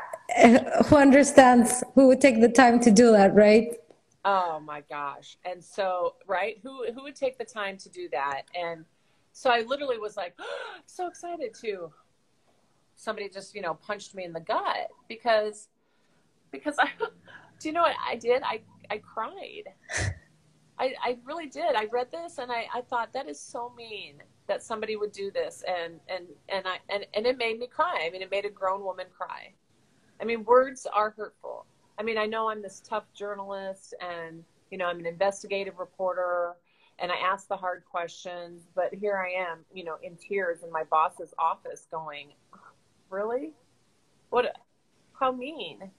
Who 0.88 0.98
understands 0.98 1.84
who 1.96 2.08
would 2.08 2.22
take 2.22 2.42
the 2.42 2.50
time 2.50 2.80
to 2.82 2.92
do 2.92 3.12
that, 3.12 3.34
right? 3.34 3.70
Oh 4.26 4.60
my 4.60 4.82
gosh. 4.82 5.38
And 5.46 5.64
so, 5.64 6.16
right, 6.28 6.60
who 6.62 6.92
who 6.92 7.04
would 7.04 7.16
take 7.16 7.38
the 7.38 7.46
time 7.46 7.78
to 7.78 7.90
do 7.90 8.10
that? 8.12 8.44
And 8.54 8.86
so 9.32 9.50
I 9.50 9.62
literally 9.62 9.98
was 9.98 10.18
like, 10.18 10.34
oh, 10.40 10.76
so 10.86 11.08
excited 11.08 11.54
to 11.62 11.92
somebody 12.96 13.30
just, 13.30 13.56
you 13.56 13.62
know, 13.62 13.76
punched 13.76 14.14
me 14.14 14.26
in 14.26 14.34
the 14.34 14.42
gut 14.42 14.90
because 15.08 15.70
because 16.52 16.76
I 16.78 16.90
do 17.60 17.70
you 17.70 17.74
know 17.74 17.84
what 17.84 17.96
I 18.06 18.16
did? 18.16 18.44
I 18.44 18.62
I 18.92 18.98
cried. 18.98 19.70
I, 20.80 20.94
I 21.04 21.18
really 21.26 21.48
did. 21.48 21.76
I 21.76 21.86
read 21.92 22.10
this 22.12 22.38
and 22.38 22.52
I, 22.52 22.68
I 22.74 22.82
thought 22.82 23.12
that 23.14 23.28
is 23.28 23.40
so 23.40 23.74
mean 23.78 24.16
that 24.48 24.64
somebody 24.64 24.96
would 24.96 25.12
do 25.12 25.30
this 25.30 25.64
and, 25.68 26.00
and, 26.08 26.26
and 26.48 26.66
I 26.66 26.78
and, 26.90 27.06
and 27.14 27.26
it 27.26 27.38
made 27.38 27.60
me 27.60 27.68
cry. 27.68 28.04
I 28.06 28.10
mean 28.10 28.22
it 28.22 28.32
made 28.32 28.46
a 28.46 28.50
grown 28.50 28.84
woman 28.84 29.08
cry. 29.16 29.54
I 30.22 30.26
mean 30.26 30.46
words 30.46 30.88
are 30.92 31.12
hurtful. 31.12 31.66
I 31.98 32.04
mean 32.04 32.18
I 32.18 32.26
know 32.26 32.50
I'm 32.50 32.62
this 32.62 32.82
tough 32.88 33.12
journalist 33.14 33.94
and 34.00 34.44
you 34.72 34.78
know 34.78 34.86
I'm 34.86 35.00
an 35.00 35.06
investigative 35.06 35.80
reporter 35.80 36.56
and 36.98 37.12
I 37.12 37.16
ask 37.16 37.48
the 37.48 37.56
hard 37.58 37.84
questions, 37.90 38.68
but 38.76 38.94
here 38.94 39.18
I 39.18 39.30
am, 39.52 39.60
you 39.74 39.86
know, 39.86 39.96
in 40.04 40.18
tears 40.18 40.64
in 40.64 40.72
my 40.72 40.84
boss's 40.84 41.34
office 41.40 41.88
going, 41.90 42.34
Really? 43.10 43.54
What 44.30 44.56
how 45.20 45.32
mean? 45.32 45.92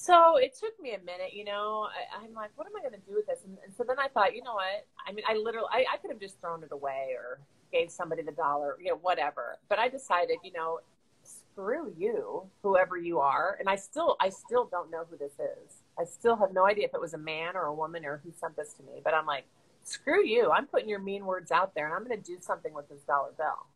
So 0.00 0.38
it 0.38 0.56
took 0.58 0.80
me 0.80 0.94
a 0.94 0.98
minute, 0.98 1.34
you 1.34 1.44
know. 1.44 1.86
I, 2.18 2.24
am 2.24 2.32
like, 2.32 2.52
what 2.56 2.66
am 2.66 2.72
I 2.74 2.80
going 2.80 2.98
to 2.98 3.06
do 3.06 3.14
with 3.14 3.26
this? 3.26 3.40
And, 3.44 3.58
and, 3.62 3.74
so 3.74 3.84
then 3.86 3.98
I 3.98 4.08
thought, 4.08 4.34
you 4.34 4.42
know 4.42 4.54
what? 4.54 4.86
I 5.06 5.12
mean, 5.12 5.26
I 5.28 5.34
literally, 5.34 5.68
I, 5.70 5.84
I 5.92 5.98
could 5.98 6.10
have 6.10 6.18
just 6.18 6.40
thrown 6.40 6.62
it 6.62 6.70
away 6.72 7.10
or 7.14 7.38
gave 7.70 7.90
somebody 7.90 8.22
the 8.22 8.32
dollar, 8.32 8.78
you 8.80 8.88
know, 8.88 8.98
whatever. 9.02 9.58
But 9.68 9.78
I 9.78 9.90
decided, 9.90 10.38
you 10.42 10.52
know, 10.52 10.80
screw 11.22 11.92
you, 11.98 12.44
whoever 12.62 12.96
you 12.96 13.20
are. 13.20 13.58
And 13.60 13.68
I 13.68 13.76
still, 13.76 14.16
I 14.22 14.30
still 14.30 14.64
don't 14.70 14.90
know 14.90 15.04
who 15.10 15.18
this 15.18 15.34
is. 15.34 15.82
I 15.98 16.04
still 16.04 16.36
have 16.36 16.54
no 16.54 16.64
idea 16.64 16.86
if 16.86 16.94
it 16.94 17.00
was 17.00 17.12
a 17.12 17.18
man 17.18 17.54
or 17.54 17.64
a 17.64 17.74
woman 17.74 18.06
or 18.06 18.22
who 18.24 18.32
sent 18.32 18.56
this 18.56 18.72
to 18.78 18.82
me. 18.82 19.02
But 19.04 19.12
I'm 19.12 19.26
like, 19.26 19.44
screw 19.84 20.24
you. 20.24 20.50
I'm 20.50 20.64
putting 20.64 20.88
your 20.88 21.00
mean 21.00 21.26
words 21.26 21.50
out 21.50 21.74
there, 21.74 21.84
and 21.84 21.94
I'm 21.94 22.08
going 22.08 22.18
to 22.18 22.26
do 22.26 22.38
something 22.40 22.72
with 22.72 22.88
this 22.88 23.02
dollar 23.02 23.32
bill. 23.36 23.66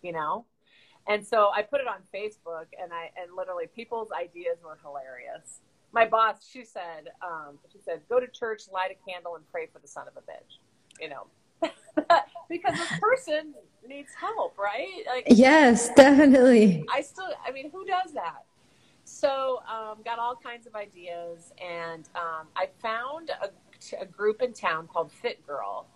You 0.00 0.12
know. 0.12 0.44
And 1.08 1.24
so 1.24 1.50
I 1.54 1.62
put 1.62 1.80
it 1.80 1.86
on 1.86 1.98
Facebook, 2.14 2.66
and 2.80 2.92
I 2.92 3.10
and 3.20 3.34
literally 3.36 3.66
people's 3.74 4.08
ideas 4.12 4.58
were 4.64 4.78
hilarious. 4.82 5.60
My 5.92 6.04
boss, 6.04 6.48
she 6.50 6.64
said, 6.64 7.10
um, 7.22 7.58
she 7.72 7.78
said, 7.80 8.00
go 8.08 8.18
to 8.18 8.26
church, 8.26 8.62
light 8.72 8.90
a 8.90 9.10
candle, 9.10 9.36
and 9.36 9.44
pray 9.50 9.68
for 9.72 9.78
the 9.78 9.88
son 9.88 10.06
of 10.08 10.16
a 10.16 10.20
bitch. 10.20 10.58
You 11.00 11.10
know, 11.10 11.26
because 12.48 12.74
this 12.74 12.92
person 13.00 13.54
needs 13.86 14.12
help, 14.18 14.58
right? 14.58 15.04
Like, 15.06 15.26
yes, 15.28 15.90
definitely. 15.94 16.84
I 16.92 17.02
still, 17.02 17.28
I 17.46 17.52
mean, 17.52 17.70
who 17.70 17.84
does 17.84 18.12
that? 18.14 18.44
So, 19.04 19.60
um, 19.72 19.98
got 20.04 20.18
all 20.18 20.34
kinds 20.34 20.66
of 20.66 20.74
ideas, 20.74 21.52
and 21.64 22.08
um, 22.16 22.48
I 22.56 22.68
found 22.82 23.30
a, 23.30 23.50
a 24.00 24.06
group 24.06 24.42
in 24.42 24.52
town 24.52 24.88
called 24.88 25.12
Fit 25.12 25.46
Girl 25.46 25.86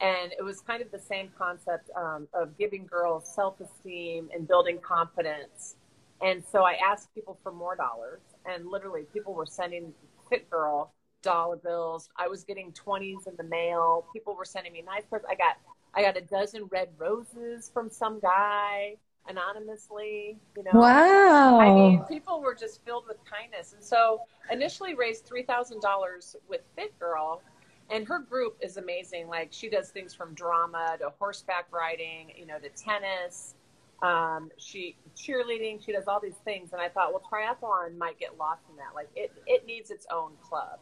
and 0.00 0.32
it 0.32 0.42
was 0.42 0.60
kind 0.60 0.82
of 0.82 0.90
the 0.90 0.98
same 0.98 1.30
concept 1.36 1.90
um, 1.96 2.26
of 2.32 2.56
giving 2.56 2.86
girls 2.86 3.32
self-esteem 3.34 4.30
and 4.34 4.48
building 4.48 4.78
confidence. 4.78 5.76
And 6.22 6.42
so 6.44 6.62
i 6.64 6.74
asked 6.74 7.14
people 7.14 7.38
for 7.42 7.52
more 7.52 7.76
dollars 7.76 8.20
and 8.46 8.66
literally 8.66 9.04
people 9.12 9.34
were 9.34 9.46
sending 9.46 9.92
fit 10.28 10.48
girl 10.50 10.92
dollar 11.22 11.56
bills. 11.56 12.08
I 12.16 12.28
was 12.28 12.44
getting 12.44 12.72
20s 12.72 13.26
in 13.26 13.36
the 13.36 13.44
mail. 13.44 14.06
People 14.12 14.34
were 14.34 14.44
sending 14.44 14.72
me 14.72 14.82
nice 14.82 15.04
cards 15.08 15.24
i 15.28 15.34
got 15.34 15.56
i 15.94 16.02
got 16.02 16.16
a 16.16 16.20
dozen 16.20 16.64
red 16.66 16.88
roses 16.98 17.70
from 17.72 17.90
some 17.90 18.20
guy 18.20 18.96
anonymously 19.28 20.38
you 20.56 20.64
know? 20.64 20.70
Wow. 20.80 21.60
i 21.60 21.72
mean 21.74 22.02
people 22.04 22.40
were 22.40 22.54
just 22.54 22.84
filled 22.84 23.04
with 23.06 23.18
kindness. 23.24 23.74
And 23.74 23.84
so 23.84 24.20
initially 24.50 24.94
raised 24.94 25.28
$3000 25.28 26.36
with 26.48 26.62
fit 26.74 26.98
girl 26.98 27.42
and 27.90 28.06
her 28.06 28.18
group 28.20 28.56
is 28.60 28.76
amazing. 28.76 29.28
Like 29.28 29.48
she 29.50 29.68
does 29.68 29.90
things 29.90 30.14
from 30.14 30.34
drama 30.34 30.96
to 31.00 31.12
horseback 31.18 31.66
riding, 31.70 32.32
you 32.36 32.46
know, 32.46 32.58
to 32.58 32.68
tennis. 32.70 33.54
Um, 34.02 34.50
she 34.56 34.96
cheerleading. 35.16 35.84
She 35.84 35.92
does 35.92 36.04
all 36.06 36.20
these 36.20 36.38
things, 36.44 36.72
and 36.72 36.80
I 36.80 36.88
thought, 36.88 37.12
well, 37.12 37.22
triathlon 37.30 37.98
might 37.98 38.18
get 38.18 38.38
lost 38.38 38.62
in 38.70 38.76
that. 38.76 38.94
Like 38.94 39.08
it, 39.14 39.32
it 39.46 39.66
needs 39.66 39.90
its 39.90 40.06
own 40.12 40.32
club. 40.42 40.78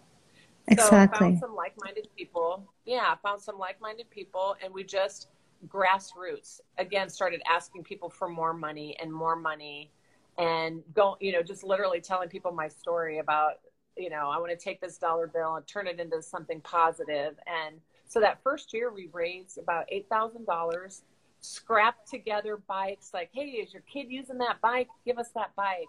Exactly. 0.68 1.16
So 1.16 1.24
found 1.24 1.38
some 1.38 1.54
like-minded 1.54 2.08
people. 2.16 2.62
Yeah, 2.84 3.14
found 3.22 3.40
some 3.40 3.58
like-minded 3.58 4.10
people, 4.10 4.56
and 4.62 4.72
we 4.72 4.84
just 4.84 5.28
grassroots 5.66 6.60
again 6.78 7.08
started 7.08 7.42
asking 7.50 7.82
people 7.82 8.08
for 8.08 8.28
more 8.28 8.52
money 8.52 8.96
and 9.02 9.12
more 9.12 9.34
money 9.34 9.90
and 10.38 10.82
go 10.94 11.16
you 11.20 11.32
know 11.32 11.42
just 11.42 11.64
literally 11.64 12.00
telling 12.00 12.28
people 12.28 12.52
my 12.52 12.68
story 12.68 13.18
about 13.18 13.54
you 13.98 14.10
know, 14.10 14.30
I 14.30 14.38
want 14.38 14.50
to 14.50 14.56
take 14.56 14.80
this 14.80 14.96
dollar 14.96 15.26
bill 15.26 15.56
and 15.56 15.66
turn 15.66 15.86
it 15.86 16.00
into 16.00 16.22
something 16.22 16.60
positive. 16.60 17.34
And 17.46 17.76
so 18.06 18.20
that 18.20 18.42
first 18.42 18.72
year 18.72 18.92
we 18.92 19.08
raised 19.12 19.58
about 19.58 19.86
$8,000, 19.92 21.00
scrapped 21.40 22.08
together 22.08 22.58
bikes 22.68 23.10
like, 23.12 23.30
hey, 23.32 23.42
is 23.42 23.72
your 23.72 23.82
kid 23.92 24.06
using 24.08 24.38
that 24.38 24.60
bike? 24.60 24.88
Give 25.04 25.18
us 25.18 25.30
that 25.34 25.54
bike. 25.56 25.88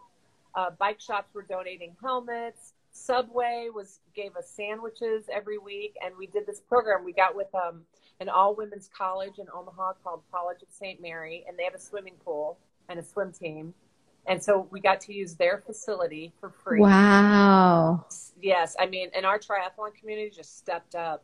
Uh, 0.55 0.71
bike 0.71 0.99
shops 0.99 1.33
were 1.33 1.43
donating 1.43 1.95
helmets. 2.01 2.73
Subway 2.91 3.69
was 3.73 3.99
gave 4.15 4.35
us 4.35 4.49
sandwiches 4.49 5.25
every 5.31 5.59
week, 5.59 5.95
and 6.03 6.15
we 6.17 6.25
did 6.25 6.47
this 6.47 6.59
program. 6.59 7.05
We 7.05 7.13
got 7.13 7.35
with 7.35 7.53
um, 7.53 7.81
an 8.19 8.29
all 8.29 8.55
women's 8.55 8.89
college 8.95 9.37
in 9.37 9.45
Omaha 9.53 9.93
called 10.03 10.23
College 10.31 10.61
of 10.63 10.69
St. 10.71 10.99
Mary, 11.01 11.45
and 11.47 11.57
they 11.57 11.63
have 11.63 11.75
a 11.75 11.79
swimming 11.79 12.15
pool 12.25 12.57
and 12.89 12.99
a 12.99 13.03
swim 13.03 13.31
team. 13.31 13.73
And 14.27 14.41
so 14.43 14.67
we 14.69 14.79
got 14.79 15.01
to 15.01 15.13
use 15.13 15.35
their 15.35 15.63
facility 15.65 16.33
for 16.39 16.49
free. 16.49 16.81
Wow. 16.81 18.05
Yes. 18.41 18.75
I 18.79 18.85
mean, 18.85 19.09
and 19.15 19.25
our 19.25 19.39
triathlon 19.39 19.95
community 19.99 20.29
just 20.29 20.57
stepped 20.57 20.95
up. 20.95 21.23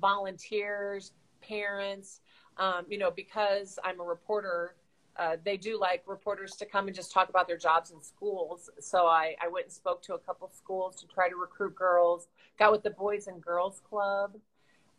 Volunteers, 0.00 1.12
parents, 1.40 2.20
um, 2.58 2.84
you 2.88 2.98
know, 2.98 3.10
because 3.10 3.78
I'm 3.84 4.00
a 4.00 4.04
reporter, 4.04 4.74
uh, 5.16 5.36
they 5.44 5.56
do 5.56 5.78
like 5.80 6.02
reporters 6.06 6.52
to 6.56 6.66
come 6.66 6.86
and 6.86 6.94
just 6.94 7.12
talk 7.12 7.28
about 7.28 7.46
their 7.46 7.56
jobs 7.56 7.92
in 7.92 8.02
schools. 8.02 8.68
So 8.80 9.06
I, 9.06 9.34
I 9.42 9.48
went 9.48 9.66
and 9.66 9.72
spoke 9.72 10.02
to 10.02 10.14
a 10.14 10.18
couple 10.18 10.50
schools 10.52 10.96
to 11.00 11.06
try 11.06 11.28
to 11.28 11.36
recruit 11.36 11.74
girls, 11.74 12.28
got 12.58 12.72
with 12.72 12.82
the 12.82 12.90
Boys 12.90 13.26
and 13.26 13.40
Girls 13.40 13.80
Club 13.88 14.34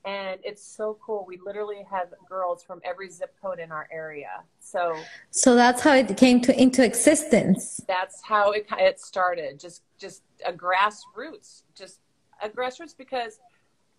and 0.05 0.39
it's 0.43 0.63
so 0.63 0.97
cool. 1.03 1.25
We 1.27 1.39
literally 1.43 1.85
have 1.89 2.09
girls 2.27 2.63
from 2.63 2.81
every 2.83 3.09
zip 3.09 3.35
code 3.41 3.59
in 3.59 3.71
our 3.71 3.87
area. 3.91 4.43
So, 4.59 4.95
so 5.29 5.55
that's 5.55 5.81
how 5.81 5.93
it 5.93 6.15
came 6.15 6.41
to 6.41 6.59
into 6.59 6.83
existence. 6.83 7.81
That's 7.87 8.21
how 8.23 8.51
it 8.51 8.65
it 8.77 8.99
started. 8.99 9.59
Just 9.59 9.83
just 9.97 10.23
a 10.45 10.53
grassroots, 10.53 11.63
just 11.75 11.99
a 12.41 12.49
grassroots 12.49 12.95
because 12.97 13.39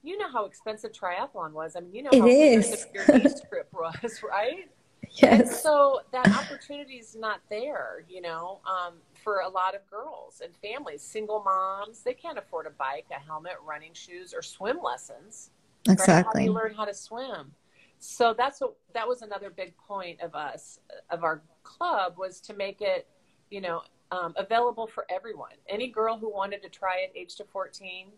you 0.02 0.16
know 0.16 0.30
how 0.30 0.47
expensive 0.47 0.92
triathlon 0.92 1.52
was. 1.52 1.76
I 1.76 1.80
mean, 1.80 1.95
you 1.95 2.02
know 2.04 2.11
it 2.12 2.21
how 2.21 2.26
is. 2.26 2.87
your 2.95 3.19
knee 3.19 3.28
strip 3.28 3.73
was, 3.73 4.23
right? 4.23 4.71
Yes. 5.12 5.40
And 5.40 5.49
so 5.49 6.00
that 6.12 6.28
opportunity 6.28 6.95
is 6.95 7.16
not 7.16 7.40
there, 7.49 8.04
you 8.09 8.21
know, 8.21 8.61
um, 8.64 8.95
for 9.25 9.40
a 9.40 9.49
lot 9.49 9.75
of 9.75 9.80
girls 9.90 10.40
and 10.42 10.54
families, 10.57 11.02
single 11.02 11.42
moms. 11.42 12.02
They 12.02 12.14
can't 12.14 12.38
afford 12.38 12.66
a 12.66 12.71
bike, 12.71 13.07
a 13.11 13.19
helmet, 13.19 13.54
running 13.64 13.92
shoes, 13.92 14.33
or 14.33 14.42
swim 14.42 14.78
lessons. 14.83 15.50
Exactly. 15.88 16.42
How 16.42 16.46
do 16.46 16.52
you 16.52 16.52
learn 16.52 16.75
how 16.75 16.84
to 16.84 16.94
swim? 16.94 17.52
So 17.99 18.34
that's 18.37 18.60
what 18.60 18.76
that 18.94 19.06
was 19.06 19.22
another 19.22 19.50
big 19.50 19.76
point 19.76 20.20
of 20.20 20.34
us 20.34 20.80
of 21.10 21.22
our 21.22 21.42
club 21.62 22.14
was 22.16 22.40
to 22.42 22.54
make 22.54 22.80
it, 22.80 23.06
you 23.50 23.60
know, 23.60 23.82
um, 24.10 24.34
available 24.37 24.87
for 24.87 25.06
everyone. 25.10 25.52
Any 25.68 25.88
girl 25.88 26.18
who 26.18 26.32
wanted 26.32 26.62
to 26.62 26.68
try 26.68 26.99
it, 27.00 27.12
age 27.14 27.37
to 27.37 27.44
fourteen, 27.44 28.08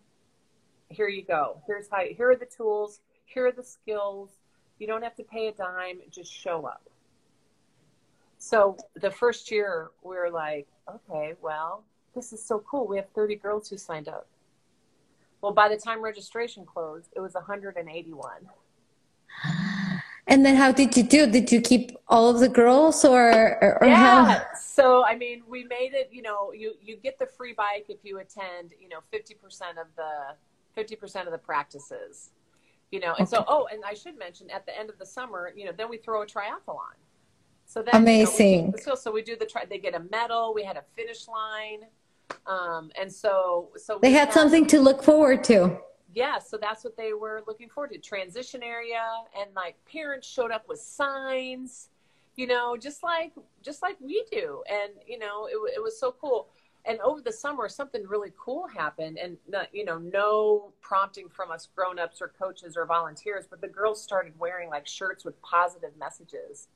here 0.89 1.09
you 1.09 1.23
go. 1.25 1.61
Here's 1.67 1.89
how. 1.91 2.03
Here 2.05 2.31
are 2.31 2.37
the 2.37 2.47
tools. 2.47 3.01
Here 3.25 3.47
are 3.47 3.53
the 3.53 3.65
skills. 3.65 4.31
You 4.79 4.87
don't 4.87 5.03
have 5.03 5.17
to 5.17 5.25
pay 5.25 5.49
a 5.49 5.53
dime. 5.53 6.01
Just 6.11 6.33
show 6.33 6.65
up. 6.67 6.89
So 8.39 8.77
the 8.95 9.11
first 9.11 9.51
year 9.51 9.91
we 10.03 10.17
were 10.17 10.31
like, 10.31 10.67
okay, 10.89 11.35
well, 11.41 11.85
this 12.15 12.33
is 12.33 12.45
so 12.45 12.59
cool. 12.69 12.87
We 12.87 12.97
have 12.97 13.09
30 13.15 13.37
girls 13.37 13.69
who 13.69 13.77
signed 13.77 14.09
up. 14.09 14.27
Well, 15.43 15.53
by 15.53 15.69
the 15.69 15.77
time 15.77 16.01
registration 16.01 16.65
closed, 16.65 17.11
it 17.15 17.21
was 17.21 17.35
181. 17.35 18.49
And 20.29 20.47
then 20.47 20.55
how 20.55 20.71
did 20.71 20.97
you 20.97 21.03
do? 21.03 21.27
Did 21.27 21.51
you 21.51 21.61
keep 21.61 21.97
all 22.07 22.31
of 22.31 22.39
the 22.39 22.49
girls 22.49 23.05
or, 23.05 23.59
or 23.61 23.79
yeah. 23.83 24.25
how? 24.25 24.47
So 24.55 25.05
I 25.05 25.17
mean, 25.17 25.43
we 25.49 25.65
made 25.65 25.95
it. 25.95 26.11
You 26.13 26.23
know, 26.23 26.53
you 26.53 26.75
you 26.81 26.97
get 26.97 27.19
the 27.19 27.27
free 27.27 27.53
bike 27.53 27.87
if 27.89 27.99
you 28.05 28.21
attend. 28.21 28.73
You 28.81 28.89
know, 28.89 29.01
fifty 29.11 29.35
percent 29.35 29.79
of 29.79 29.89
the 29.97 30.37
fifty 30.75 30.95
percent 30.95 31.27
of 31.27 31.33
the 31.33 31.39
practices. 31.39 32.31
You 32.93 33.01
know, 33.01 33.15
and 33.19 33.27
okay. 33.27 33.37
so 33.37 33.45
oh, 33.49 33.67
and 33.73 33.83
I 33.85 33.95
should 33.95 34.17
mention 34.17 34.49
at 34.51 34.65
the 34.65 34.79
end 34.79 34.91
of 34.91 34.99
the 34.99 35.07
summer, 35.07 35.53
you 35.57 35.65
know, 35.65 35.73
then 35.77 35.91
we 35.91 35.97
throw 35.97 36.23
a 36.23 36.27
triathlon. 36.27 36.95
So 37.67 37.83
that's 37.83 37.97
amazing. 37.97 38.67
You 38.67 38.73
know, 38.73 38.79
so 38.81 38.95
so 38.95 39.11
we 39.11 39.23
do 39.23 39.35
the 39.35 39.47
try. 39.47 39.65
They 39.65 39.79
get 39.79 39.95
a 39.95 40.01
medal. 40.11 40.55
We 40.55 40.63
had 40.63 40.77
a 40.77 40.85
finish 40.95 41.27
line, 41.27 41.81
um, 42.47 42.91
and 43.01 43.13
so 43.13 43.71
so 43.77 43.99
they 44.01 44.13
had, 44.13 44.29
had 44.29 44.35
something 44.35 44.67
to 44.67 44.81
look 44.81 45.03
forward 45.03 45.43
to 45.45 45.79
yeah, 46.15 46.39
so 46.39 46.59
that's 46.61 46.85
what 46.85 46.97
they 46.97 47.15
were 47.15 47.43
looking 47.47 47.69
forward 47.69 47.93
to. 47.93 47.99
Transition 47.99 48.63
area 48.63 49.03
and 49.39 49.51
like 49.55 49.77
parents 49.91 50.29
showed 50.29 50.51
up 50.51 50.69
with 50.69 50.79
signs, 50.79 51.89
you 52.37 52.47
know, 52.47 52.77
just 52.77 53.03
like 53.03 53.33
just 53.63 53.83
like 53.83 53.97
we 54.01 54.25
do. 54.31 54.63
And 54.71 54.93
you 55.07 55.19
know, 55.19 55.47
it 55.47 55.57
it 55.77 55.83
was 55.83 55.99
so 55.99 56.15
cool. 56.21 56.49
And 56.85 56.99
over 57.01 57.21
the 57.21 57.33
summer 57.33 57.69
something 57.69 58.07
really 58.07 58.33
cool 58.39 58.67
happened 58.67 59.17
and 59.17 59.37
not, 59.49 59.69
you 59.73 59.85
know, 59.85 59.99
no 59.99 60.73
prompting 60.81 61.29
from 61.29 61.51
us 61.51 61.69
grown-ups 61.75 62.21
or 62.21 62.33
coaches 62.39 62.77
or 62.77 62.85
volunteers, 62.87 63.47
but 63.49 63.61
the 63.61 63.69
girls 63.69 64.03
started 64.03 64.33
wearing 64.39 64.69
like 64.69 64.87
shirts 64.87 65.25
with 65.25 65.41
positive 65.43 65.93
messages. 65.99 66.69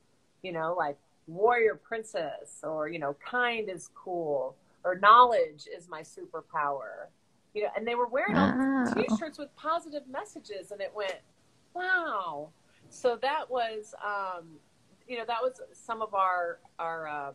You 0.43 0.53
know, 0.53 0.75
like 0.79 0.97
warrior 1.27 1.75
princess 1.75 2.61
or 2.63 2.89
you 2.89 2.99
know, 2.99 3.17
kind 3.23 3.69
is 3.69 3.91
cool 3.95 4.57
or 4.87 4.99
knowledge 4.99 5.69
is 5.77 5.89
my 5.89 6.01
superpower 6.01 7.09
you 7.57 7.63
know, 7.63 7.71
and 7.75 7.89
they 7.89 7.95
were 7.95 8.07
wearing 8.07 8.37
all 8.37 8.53
t-shirts 8.95 9.39
with 9.39 9.49
positive 9.57 10.03
messages, 10.11 10.73
and 10.73 10.83
it 10.83 10.93
went, 10.95 11.17
wow. 11.73 12.51
So 12.91 13.19
that 13.23 13.51
was, 13.51 13.95
um, 14.05 14.45
you 15.09 15.17
know, 15.17 15.25
that 15.27 15.39
was 15.41 15.63
some 15.73 16.03
of 16.03 16.15
our 16.15 16.59
our 16.79 17.09
um, 17.09 17.35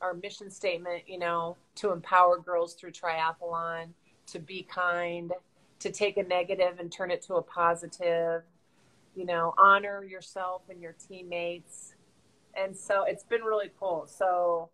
our 0.00 0.14
mission 0.14 0.50
statement. 0.50 1.02
You 1.06 1.18
know, 1.18 1.58
to 1.76 1.92
empower 1.92 2.38
girls 2.38 2.72
through 2.72 2.92
triathlon, 2.92 3.88
to 4.28 4.38
be 4.38 4.62
kind, 4.62 5.32
to 5.80 5.90
take 5.90 6.16
a 6.16 6.22
negative 6.22 6.78
and 6.80 6.90
turn 6.90 7.10
it 7.10 7.20
to 7.22 7.34
a 7.34 7.42
positive. 7.42 8.44
You 9.14 9.26
know, 9.26 9.52
honor 9.58 10.02
yourself 10.02 10.62
and 10.70 10.80
your 10.80 10.94
teammates, 11.08 11.94
and 12.54 12.74
so 12.74 13.04
it's 13.04 13.24
been 13.24 13.42
really 13.42 13.70
cool. 13.78 14.06
So 14.06 14.70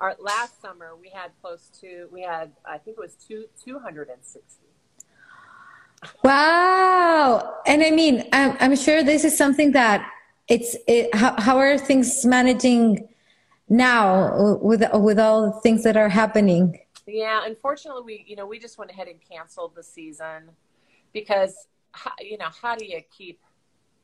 our 0.00 0.16
last 0.18 0.60
summer 0.60 0.96
we 1.00 1.10
had 1.10 1.30
close 1.40 1.70
to 1.80 2.08
we 2.10 2.22
had 2.22 2.52
I 2.64 2.78
think 2.78 2.96
it 2.96 3.00
was 3.00 3.14
two 3.14 3.44
two 3.62 3.78
hundred 3.78 4.08
and 4.08 4.24
sixty. 4.24 4.64
Wow! 6.24 7.58
And 7.66 7.82
I 7.82 7.90
mean, 7.90 8.26
I'm 8.32 8.56
I'm 8.58 8.76
sure 8.76 9.02
this 9.02 9.24
is 9.24 9.36
something 9.36 9.72
that 9.72 10.10
it's 10.48 10.76
it, 10.88 11.14
how 11.14 11.38
how 11.38 11.58
are 11.58 11.76
things 11.76 12.24
managing 12.24 13.08
now 13.68 14.56
with 14.62 14.82
with 14.94 15.18
all 15.18 15.52
the 15.52 15.60
things 15.60 15.82
that 15.84 15.96
are 15.96 16.08
happening? 16.08 16.80
Yeah, 17.06 17.42
unfortunately, 17.44 18.02
we 18.04 18.24
you 18.26 18.36
know 18.36 18.46
we 18.46 18.58
just 18.58 18.78
went 18.78 18.90
ahead 18.90 19.08
and 19.08 19.20
canceled 19.20 19.74
the 19.74 19.82
season 19.82 20.50
because 21.12 21.66
you 22.20 22.38
know 22.38 22.48
how 22.62 22.74
do 22.74 22.86
you 22.86 23.02
keep 23.16 23.40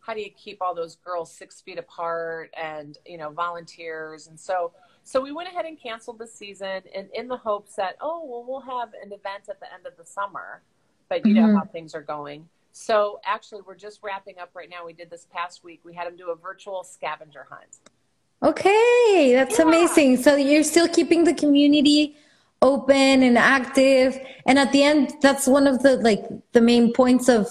how 0.00 0.12
do 0.12 0.20
you 0.20 0.30
keep 0.30 0.60
all 0.60 0.74
those 0.74 0.96
girls 0.96 1.32
six 1.32 1.62
feet 1.62 1.78
apart 1.78 2.52
and 2.56 2.98
you 3.06 3.16
know 3.16 3.30
volunteers 3.30 4.26
and 4.26 4.38
so 4.38 4.72
so 5.06 5.20
we 5.20 5.30
went 5.30 5.48
ahead 5.48 5.66
and 5.66 5.80
canceled 5.80 6.18
the 6.18 6.26
season 6.26 6.82
and 6.92 7.08
in 7.14 7.28
the 7.28 7.36
hopes 7.36 7.76
that, 7.76 7.96
oh, 8.00 8.24
well, 8.24 8.44
we'll 8.46 8.78
have 8.78 8.88
an 9.00 9.12
event 9.12 9.44
at 9.48 9.60
the 9.60 9.72
end 9.72 9.86
of 9.86 9.96
the 9.96 10.04
summer, 10.04 10.62
but 11.08 11.24
you 11.24 11.32
mm-hmm. 11.32 11.46
know 11.46 11.58
how 11.58 11.64
things 11.64 11.94
are 11.94 12.02
going. 12.02 12.48
So 12.72 13.20
actually, 13.24 13.62
we're 13.64 13.76
just 13.76 14.00
wrapping 14.02 14.40
up 14.40 14.50
right 14.54 14.68
now. 14.68 14.84
We 14.84 14.94
did 14.94 15.08
this 15.08 15.28
past 15.32 15.62
week. 15.62 15.80
We 15.84 15.94
had 15.94 16.08
them 16.08 16.16
do 16.16 16.30
a 16.32 16.34
virtual 16.34 16.82
scavenger 16.82 17.46
hunt. 17.48 17.76
Okay, 18.42 19.30
that's 19.32 19.60
yeah. 19.60 19.64
amazing. 19.64 20.16
So 20.16 20.34
you're 20.34 20.64
still 20.64 20.88
keeping 20.88 21.22
the 21.22 21.34
community 21.34 22.16
open 22.60 23.22
and 23.22 23.38
active, 23.38 24.18
and 24.44 24.58
at 24.58 24.72
the 24.72 24.82
end, 24.82 25.14
that's 25.22 25.46
one 25.46 25.68
of 25.68 25.84
the 25.84 25.98
like 25.98 26.26
the 26.50 26.60
main 26.60 26.92
points 26.92 27.28
of 27.28 27.46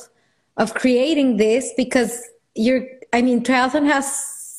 of 0.58 0.74
creating 0.74 1.38
this 1.38 1.72
because 1.78 2.22
you're. 2.54 2.86
I 3.13 3.22
mean, 3.22 3.44
triathlon 3.44 3.86
has 3.86 4.13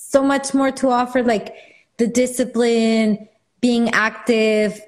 so 0.09 0.23
much 0.23 0.55
more 0.55 0.73
to 0.73 0.89
offer. 0.89 1.23
Like 1.23 1.55
the 1.99 2.07
discipline, 2.07 3.29
being 3.61 3.91
active, 3.91 4.81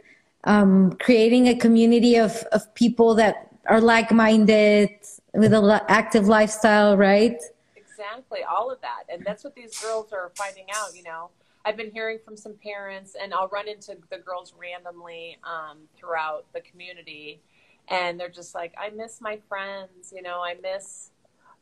um, 0.45 0.93
creating 1.01 1.49
a 1.49 1.55
community 1.55 2.17
of, 2.17 2.45
of 2.53 2.73
people 2.75 3.15
that 3.15 3.49
are 3.67 3.81
like 3.81 4.11
minded 4.13 4.91
with 5.35 5.53
an 5.53 5.81
active 5.89 6.29
lifestyle, 6.29 6.97
right? 6.97 7.41
Exactly, 7.77 8.41
all 8.45 8.71
of 8.71 8.81
that. 8.81 9.05
And 9.09 9.25
that's 9.25 9.45
what 9.45 9.55
these 9.55 9.79
girls 9.79 10.13
are 10.13 10.33
finding 10.37 10.67
out, 10.75 10.97
you 10.97 11.03
know. 11.03 11.31
I've 11.65 11.77
been 11.77 11.91
hearing 11.91 12.19
from 12.25 12.37
some 12.37 12.55
parents, 12.63 13.17
and 13.21 13.35
I'll 13.35 13.49
run 13.49 13.69
into 13.69 13.97
the 14.11 14.19
girls 14.19 14.55
randomly 14.59 15.37
um, 15.45 15.79
throughout 15.97 16.47
the 16.55 16.61
community, 16.61 17.41
and 17.89 18.19
they're 18.19 18.29
just 18.31 18.55
like, 18.55 18.73
I 18.79 18.91
miss 18.91 19.21
my 19.21 19.39
friends, 19.49 20.13
you 20.15 20.23
know, 20.23 20.41
I 20.41 20.57
miss 20.63 21.11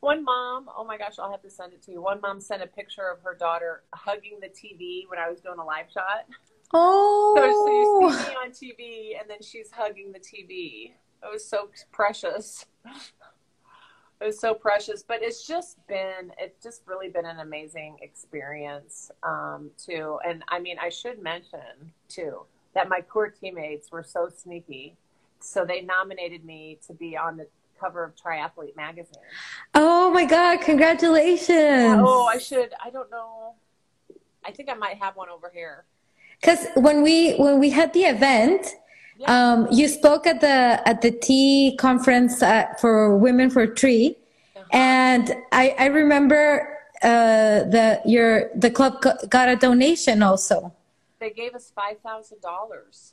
one 0.00 0.24
mom, 0.24 0.68
oh 0.76 0.84
my 0.84 0.98
gosh, 0.98 1.18
I'll 1.18 1.30
have 1.30 1.42
to 1.42 1.50
send 1.50 1.72
it 1.72 1.82
to 1.84 1.92
you. 1.92 2.02
One 2.02 2.20
mom 2.20 2.40
sent 2.40 2.62
a 2.62 2.66
picture 2.66 3.08
of 3.08 3.20
her 3.22 3.34
daughter 3.34 3.82
hugging 3.94 4.38
the 4.40 4.48
TV 4.48 5.08
when 5.08 5.18
I 5.18 5.28
was 5.28 5.40
doing 5.40 5.58
a 5.58 5.64
live 5.64 5.86
shot. 5.92 6.26
Oh. 6.74 7.34
So, 7.36 8.10
so 8.10 8.10
you 8.10 8.18
see 8.18 8.30
me 8.30 8.36
on 8.36 8.50
TV 8.50 9.20
and 9.20 9.30
then 9.30 9.42
she's 9.42 9.70
hugging 9.70 10.12
the 10.12 10.18
TV. 10.18 10.92
It 11.22 11.32
was 11.32 11.48
so 11.48 11.70
precious. 11.92 12.66
It 14.20 14.24
was 14.24 14.40
so 14.40 14.54
precious, 14.54 15.02
but 15.02 15.22
it's 15.22 15.46
just 15.46 15.84
been, 15.88 16.32
it's 16.38 16.62
just 16.62 16.82
really 16.86 17.08
been 17.08 17.26
an 17.26 17.40
amazing 17.40 17.98
experience, 18.00 19.10
um, 19.22 19.70
too. 19.76 20.18
And 20.26 20.42
I 20.48 20.58
mean, 20.58 20.78
I 20.80 20.88
should 20.88 21.22
mention, 21.22 21.92
too, 22.08 22.44
that 22.74 22.88
my 22.88 23.02
Coeur 23.02 23.28
teammates 23.28 23.92
were 23.92 24.02
so 24.02 24.30
sneaky. 24.34 24.96
So 25.40 25.66
they 25.66 25.82
nominated 25.82 26.46
me 26.46 26.78
to 26.86 26.94
be 26.94 27.14
on 27.14 27.36
the 27.36 27.46
cover 27.78 28.04
of 28.04 28.14
Triathlete 28.16 28.76
magazine. 28.76 29.22
Oh 29.74 30.10
my 30.10 30.24
God, 30.24 30.60
congratulations. 30.60 32.00
Oh, 32.00 32.26
I 32.26 32.38
should, 32.38 32.72
I 32.84 32.90
don't 32.90 33.10
know. 33.10 33.54
I 34.44 34.50
think 34.52 34.68
I 34.68 34.74
might 34.74 34.98
have 34.98 35.16
one 35.16 35.28
over 35.28 35.50
here. 35.52 35.84
Cause 36.42 36.66
when 36.76 37.02
we, 37.02 37.34
when 37.36 37.58
we 37.58 37.70
had 37.70 37.92
the 37.92 38.04
event, 38.04 38.74
yeah. 39.18 39.52
um, 39.52 39.68
you 39.70 39.88
spoke 39.88 40.26
at 40.26 40.40
the, 40.40 40.80
at 40.86 41.02
the 41.02 41.10
tea 41.10 41.76
conference 41.78 42.42
uh, 42.42 42.66
for 42.80 43.16
women 43.16 43.50
for 43.50 43.66
tree. 43.66 44.16
Uh-huh. 44.54 44.64
And 44.72 45.34
I, 45.52 45.74
I 45.78 45.86
remember, 45.86 46.78
uh, 47.02 47.64
the, 47.64 48.00
your, 48.04 48.50
the 48.54 48.70
club 48.70 49.04
got 49.28 49.48
a 49.48 49.56
donation 49.56 50.22
also. 50.22 50.72
They 51.18 51.30
gave 51.30 51.54
us 51.54 51.72
$5,000. 51.76 53.12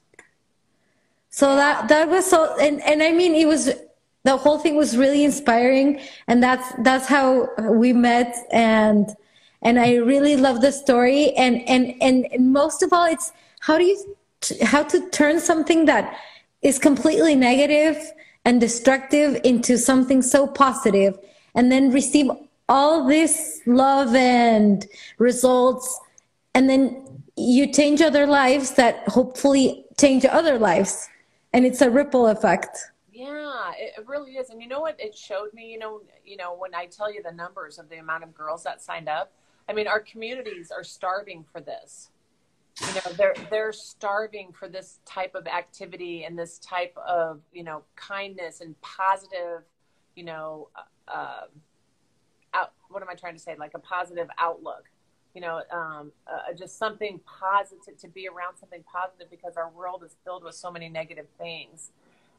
So 1.29 1.49
yeah. 1.49 1.55
that, 1.55 1.87
that 1.87 2.09
was 2.09 2.29
so, 2.29 2.57
and, 2.59 2.81
and 2.81 3.01
I 3.01 3.11
mean, 3.11 3.33
it 3.33 3.47
was, 3.47 3.69
the 4.23 4.37
whole 4.37 4.57
thing 4.57 4.75
was 4.75 4.97
really 4.97 5.23
inspiring 5.23 5.99
and 6.27 6.41
that's 6.41 6.73
that's 6.83 7.07
how 7.07 7.49
we 7.71 7.93
met 7.93 8.35
and 8.51 9.15
and 9.61 9.79
i 9.79 9.95
really 9.95 10.35
love 10.35 10.61
the 10.61 10.71
story 10.71 11.31
and 11.33 11.61
and 11.67 11.93
and, 12.01 12.27
most 12.51 12.81
of 12.83 12.91
all 12.93 13.05
it's 13.05 13.31
how 13.61 13.77
do 13.77 13.83
you 13.83 14.15
how 14.63 14.83
to 14.83 15.09
turn 15.09 15.39
something 15.39 15.85
that 15.85 16.17
is 16.61 16.79
completely 16.79 17.35
negative 17.35 17.97
and 18.45 18.59
destructive 18.59 19.39
into 19.43 19.77
something 19.77 20.21
so 20.21 20.47
positive 20.47 21.17
and 21.55 21.71
then 21.71 21.91
receive 21.91 22.29
all 22.67 23.07
this 23.07 23.61
love 23.65 24.15
and 24.15 24.85
results 25.17 25.99
and 26.53 26.69
then 26.69 27.03
you 27.35 27.71
change 27.71 28.01
other 28.01 28.25
lives 28.25 28.71
that 28.71 29.07
hopefully 29.07 29.85
change 29.97 30.25
other 30.25 30.57
lives 30.59 31.09
and 31.51 31.65
it's 31.65 31.81
a 31.81 31.89
ripple 31.89 32.27
effect 32.27 32.91
it, 33.77 34.07
really 34.07 34.33
is. 34.33 34.49
And 34.49 34.61
you 34.61 34.67
know 34.67 34.79
what 34.79 34.99
it 34.99 35.17
showed 35.17 35.53
me, 35.53 35.67
you 35.67 35.79
know, 35.79 36.01
you 36.25 36.37
know, 36.37 36.55
when 36.55 36.73
I 36.73 36.85
tell 36.85 37.13
you 37.13 37.21
the 37.23 37.31
numbers 37.31 37.79
of 37.79 37.89
the 37.89 37.97
amount 37.97 38.23
of 38.23 38.33
girls 38.33 38.63
that 38.63 38.81
signed 38.81 39.09
up, 39.09 39.31
I 39.67 39.73
mean, 39.73 39.87
our 39.87 39.99
communities 39.99 40.71
are 40.71 40.83
starving 40.83 41.45
for 41.51 41.61
this. 41.61 42.09
You 42.81 42.95
know, 42.95 43.13
they're 43.15 43.35
they're 43.49 43.73
starving 43.73 44.51
for 44.51 44.67
this 44.67 44.99
type 45.05 45.35
of 45.35 45.45
activity 45.45 46.23
and 46.23 46.37
this 46.37 46.57
type 46.59 46.97
of, 46.97 47.41
you 47.51 47.63
know, 47.63 47.83
kindness 47.95 48.61
and 48.61 48.79
positive, 48.81 49.61
you 50.15 50.23
know, 50.23 50.69
uh, 51.07 51.13
um, 51.13 51.49
out, 52.55 52.73
what 52.89 53.01
am 53.03 53.09
I 53.09 53.15
trying 53.15 53.35
to 53.35 53.39
say? 53.39 53.55
Like 53.57 53.71
a 53.75 53.79
positive 53.79 54.27
outlook 54.39 54.89
you 55.33 55.41
know, 55.41 55.61
um, 55.71 56.11
uh, 56.27 56.53
just 56.55 56.77
something 56.77 57.19
positive 57.25 57.97
to 57.97 58.07
be 58.07 58.27
around 58.27 58.55
something 58.57 58.83
positive 58.83 59.29
because 59.31 59.57
our 59.57 59.69
world 59.71 60.03
is 60.05 60.15
filled 60.23 60.43
with 60.43 60.55
so 60.55 60.69
many 60.69 60.89
negative 60.89 61.25
things. 61.39 61.91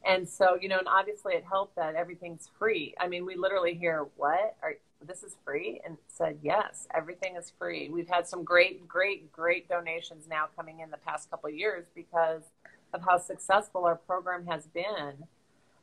And 0.06 0.28
so, 0.28 0.58
you 0.60 0.68
know, 0.68 0.78
and 0.78 0.88
obviously 0.88 1.34
it 1.34 1.44
helped 1.44 1.76
that 1.76 1.94
everything's 1.94 2.50
free. 2.58 2.94
I 3.00 3.08
mean, 3.08 3.24
we 3.24 3.36
literally 3.36 3.74
hear, 3.74 4.06
what? 4.16 4.56
Are, 4.62 4.74
this 5.04 5.22
is 5.22 5.36
free? 5.44 5.80
And 5.84 5.96
said, 6.08 6.38
yes, 6.42 6.86
everything 6.94 7.36
is 7.36 7.52
free. 7.58 7.88
We've 7.88 8.08
had 8.08 8.26
some 8.26 8.44
great, 8.44 8.86
great, 8.86 9.32
great 9.32 9.68
donations 9.68 10.26
now 10.28 10.46
coming 10.56 10.80
in 10.80 10.90
the 10.90 10.98
past 10.98 11.30
couple 11.30 11.48
of 11.48 11.54
years 11.54 11.86
because 11.94 12.42
of 12.92 13.02
how 13.02 13.18
successful 13.18 13.84
our 13.84 13.96
program 13.96 14.46
has 14.46 14.66
been. 14.66 15.24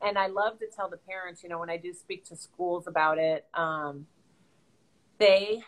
And 0.00 0.18
I 0.18 0.28
love 0.28 0.58
to 0.60 0.66
tell 0.66 0.88
the 0.88 0.96
parents, 0.96 1.42
you 1.42 1.48
know, 1.48 1.58
when 1.58 1.70
I 1.70 1.76
do 1.76 1.92
speak 1.92 2.24
to 2.26 2.36
schools 2.36 2.86
about 2.86 3.18
it, 3.18 3.46
um, 3.54 4.06
they 5.18 5.62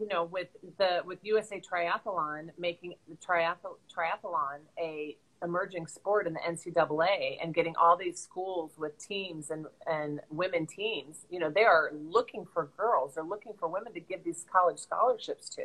you 0.00 0.08
know, 0.08 0.24
with 0.24 0.48
the 0.78 1.02
with 1.04 1.18
USA 1.22 1.60
Triathlon 1.60 2.48
making 2.58 2.94
the 3.08 3.16
triathlon 3.16 3.76
triathlon 3.94 4.60
a 4.78 5.16
emerging 5.42 5.86
sport 5.86 6.26
in 6.26 6.34
the 6.34 6.40
NCAA 6.40 7.38
and 7.42 7.54
getting 7.54 7.74
all 7.76 7.96
these 7.96 8.18
schools 8.18 8.72
with 8.78 8.98
teams 8.98 9.50
and 9.50 9.66
and 9.86 10.20
women 10.30 10.66
teams, 10.66 11.26
you 11.30 11.38
know, 11.38 11.50
they 11.50 11.64
are 11.64 11.90
looking 11.92 12.46
for 12.46 12.70
girls. 12.76 13.14
They're 13.14 13.24
looking 13.24 13.52
for 13.58 13.68
women 13.68 13.92
to 13.94 14.00
give 14.00 14.24
these 14.24 14.46
college 14.50 14.78
scholarships 14.78 15.48
to. 15.50 15.64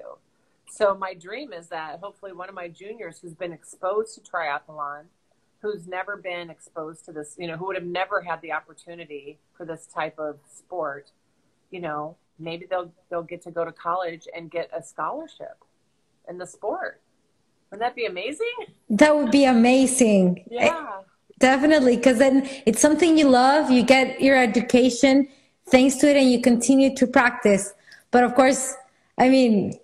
So 0.70 0.96
my 0.96 1.14
dream 1.14 1.54
is 1.54 1.68
that 1.70 2.00
hopefully 2.00 2.34
one 2.34 2.50
of 2.50 2.56
my 2.56 2.68
juniors 2.68 3.20
who's 3.20 3.34
been 3.34 3.54
exposed 3.54 4.16
to 4.16 4.22
triathlon, 4.22 5.04
who's 5.62 5.88
never 5.88 6.18
been 6.18 6.50
exposed 6.50 7.06
to 7.06 7.12
this, 7.12 7.36
you 7.38 7.48
know, 7.48 7.56
who 7.56 7.68
would 7.68 7.76
have 7.76 7.86
never 7.86 8.22
had 8.22 8.42
the 8.42 8.52
opportunity 8.52 9.40
for 9.56 9.66
this 9.66 9.88
type 9.88 10.20
of 10.20 10.38
sport, 10.54 11.12
you 11.72 11.80
know, 11.80 12.18
maybe 12.40 12.66
they'll 12.70 12.92
they'll 13.10 13.24
get 13.24 13.42
to 13.44 13.52
go 13.52 13.66
to 13.66 13.72
college 13.72 14.28
and 14.36 14.52
get 14.52 14.70
a 14.76 14.84
scholarship 14.84 15.58
in 16.30 16.38
the 16.38 16.48
sport. 16.48 17.02
Wouldn't 17.70 17.82
that 17.82 17.96
be 17.96 18.06
amazing? 18.06 18.54
That 18.90 19.16
would 19.16 19.32
be 19.32 19.44
amazing. 19.46 20.46
Yeah. 20.50 20.68
Eh, 20.68 21.04
definitely, 21.40 21.98
because 21.98 22.18
then 22.18 22.48
it's 22.66 22.80
something 22.80 23.18
you 23.18 23.28
love. 23.28 23.70
You 23.70 23.84
get 23.84 24.22
your 24.22 24.38
education 24.38 25.28
thanks 25.66 25.96
to 25.98 26.10
it, 26.10 26.16
and 26.16 26.32
you 26.32 26.42
continue 26.42 26.96
to 26.96 27.08
practice. 27.08 27.74
But 28.12 28.24
of 28.24 28.36
course, 28.36 28.74
I 29.18 29.30
mean, 29.30 29.78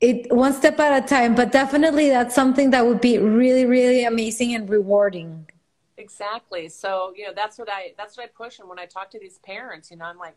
it 0.00 0.30
one 0.30 0.52
step 0.52 0.78
at 0.78 1.04
a 1.04 1.06
time. 1.06 1.34
But 1.34 1.52
definitely, 1.52 2.10
that's 2.10 2.34
something 2.34 2.70
that 2.70 2.84
would 2.86 3.00
be 3.00 3.18
really, 3.18 3.64
really 3.64 4.04
amazing 4.04 4.54
and 4.54 4.68
rewarding. 4.68 5.46
Exactly. 5.96 6.68
So 6.68 7.12
you 7.16 7.26
know, 7.26 7.32
that's 7.34 7.58
what 7.58 7.70
I 7.70 7.94
that's 7.96 8.16
what 8.16 8.24
I 8.24 8.28
push. 8.28 8.58
And 8.58 8.68
when 8.68 8.78
I 8.78 8.86
talk 8.86 9.10
to 9.12 9.18
these 9.18 9.38
parents, 9.38 9.90
you 9.90 9.96
know, 9.96 10.04
I'm 10.04 10.18
like, 10.18 10.36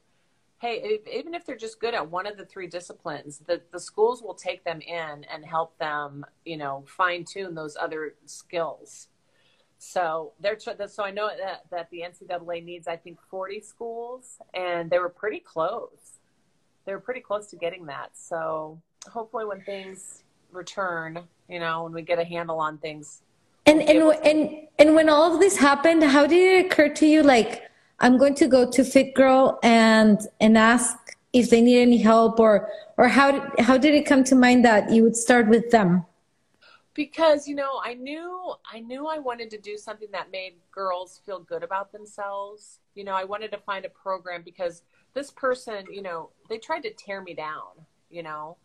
hey, 0.60 1.00
even 1.12 1.34
if 1.34 1.46
they're 1.46 1.58
just 1.58 1.80
good 1.80 1.94
at 1.94 2.10
one 2.10 2.28
of 2.28 2.38
the 2.38 2.46
three 2.46 2.68
disciplines, 2.68 3.42
the, 3.48 3.62
the 3.72 3.80
schools 3.80 4.22
will 4.22 4.34
take 4.34 4.64
them 4.66 4.82
in 4.82 5.26
and 5.34 5.46
help 5.46 5.78
them, 5.78 6.26
you 6.46 6.58
know, 6.58 6.84
fine 6.86 7.24
tune 7.24 7.56
those 7.56 7.78
other 7.80 8.16
skills. 8.26 9.08
So 9.78 10.34
they're 10.42 10.60
so 10.60 11.04
I 11.04 11.12
know 11.12 11.30
that, 11.30 11.64
that 11.72 11.90
the 11.90 12.02
NCAA 12.02 12.66
needs 12.66 12.88
I 12.90 12.98
think 12.98 13.20
40 13.32 13.62
schools, 13.62 14.38
and 14.54 14.90
they 14.90 15.00
were 15.00 15.10
pretty 15.10 15.40
close. 15.40 16.20
They 16.86 16.92
were 16.92 17.00
pretty 17.00 17.22
close 17.22 17.48
to 17.52 17.56
getting 17.56 17.86
that. 17.86 18.10
So 18.14 18.82
hopefully, 19.10 19.46
when 19.46 19.62
things 19.62 20.24
return, 20.52 21.22
you 21.48 21.62
know, 21.62 21.84
when 21.84 21.94
we 21.94 22.02
get 22.02 22.20
a 22.20 22.26
handle 22.26 22.60
on 22.60 22.78
things. 22.80 23.22
And 23.66 23.82
and 23.82 24.14
and 24.26 24.68
and 24.78 24.96
when 24.96 25.08
all 25.08 25.34
of 25.34 25.40
this 25.40 25.56
happened, 25.56 26.04
how 26.04 26.28
did 26.28 26.66
it 26.66 26.66
occur 26.66 26.90
to 26.96 27.06
you, 27.06 27.24
like? 27.24 27.69
I'm 28.02 28.18
going 28.18 28.36
to 28.36 28.48
go 28.48 28.70
to 28.70 28.84
Fit 28.84 29.14
Girl 29.14 29.60
and 29.62 30.20
and 30.40 30.58
ask 30.58 30.98
if 31.34 31.50
they 31.50 31.62
need 31.62 31.82
any 31.82 31.98
help 31.98 32.40
or 32.40 32.70
or 32.98 33.08
how 33.08 33.52
how 33.60 33.78
did 33.78 33.94
it 33.94 34.06
come 34.06 34.24
to 34.26 34.36
mind 34.36 34.64
that 34.66 34.92
you 34.92 35.04
would 35.04 35.16
start 35.16 35.48
with 35.48 35.70
them? 35.72 36.06
Because 36.94 37.48
you 37.48 37.56
know, 37.56 37.82
I 37.84 37.94
knew 37.94 38.54
I 38.72 38.80
knew 38.80 39.08
I 39.08 39.20
wanted 39.20 39.50
to 39.52 39.58
do 39.58 39.78
something 39.78 40.10
that 40.12 40.32
made 40.32 40.54
girls 40.72 41.22
feel 41.26 41.40
good 41.40 41.64
about 41.64 41.92
themselves. 41.92 42.80
You 42.96 43.04
know, 43.04 43.14
I 43.14 43.26
wanted 43.26 43.52
to 43.52 43.58
find 43.58 43.86
a 43.86 43.90
program 43.90 44.44
because 44.44 44.84
this 45.14 45.32
person, 45.32 45.86
you 45.92 46.02
know, 46.02 46.30
they 46.50 46.58
tried 46.58 46.84
to 46.84 46.94
tear 46.94 47.22
me 47.22 47.34
down, 47.34 47.86
you 48.10 48.24
know. 48.24 48.58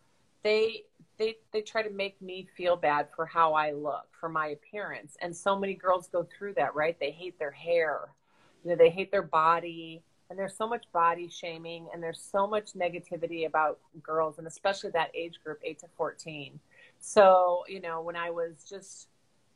They 0.43 0.83
they 1.17 1.35
they 1.51 1.61
try 1.61 1.81
to 1.81 1.89
make 1.89 2.21
me 2.21 2.47
feel 2.55 2.77
bad 2.77 3.07
for 3.15 3.25
how 3.25 3.53
I 3.53 3.71
look, 3.71 4.07
for 4.19 4.29
my 4.29 4.47
appearance. 4.47 5.17
And 5.21 5.35
so 5.35 5.57
many 5.57 5.73
girls 5.73 6.07
go 6.07 6.23
through 6.23 6.53
that, 6.53 6.75
right? 6.75 6.97
They 6.99 7.11
hate 7.11 7.37
their 7.37 7.51
hair 7.51 8.09
you 8.65 8.71
know 8.71 8.75
they 8.75 8.89
hate 8.89 9.11
their 9.11 9.21
body 9.21 10.01
and 10.29 10.37
there's 10.37 10.57
so 10.57 10.67
much 10.67 10.85
body 10.91 11.29
shaming 11.29 11.87
and 11.93 12.03
there's 12.03 12.19
so 12.19 12.45
much 12.45 12.73
negativity 12.73 13.45
about 13.45 13.79
girls 14.03 14.39
and 14.39 14.47
especially 14.47 14.89
that 14.89 15.09
age 15.15 15.39
group 15.43 15.59
8 15.63 15.79
to 15.79 15.85
14 15.95 16.59
so 16.99 17.63
you 17.69 17.79
know 17.79 18.01
when 18.01 18.17
i 18.17 18.29
was 18.29 18.65
just 18.69 19.07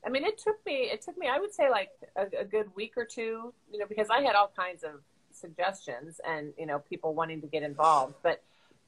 i 0.05 0.09
mean 0.09 0.23
it 0.23 0.37
took 0.37 0.63
me 0.65 0.89
it 0.93 1.01
took 1.01 1.17
me 1.17 1.27
i 1.27 1.37
would 1.37 1.53
say 1.53 1.69
like 1.69 1.89
a, 2.15 2.41
a 2.41 2.45
good 2.45 2.67
week 2.75 2.93
or 2.95 3.03
two 3.03 3.53
you 3.71 3.79
know 3.79 3.85
because 3.89 4.07
i 4.09 4.21
had 4.21 4.35
all 4.35 4.51
kinds 4.55 4.83
of 4.83 5.01
suggestions 5.31 6.19
and 6.27 6.53
you 6.57 6.65
know 6.65 6.79
people 6.79 7.13
wanting 7.13 7.41
to 7.41 7.47
get 7.47 7.63
involved. 7.63 8.15
But 8.23 8.41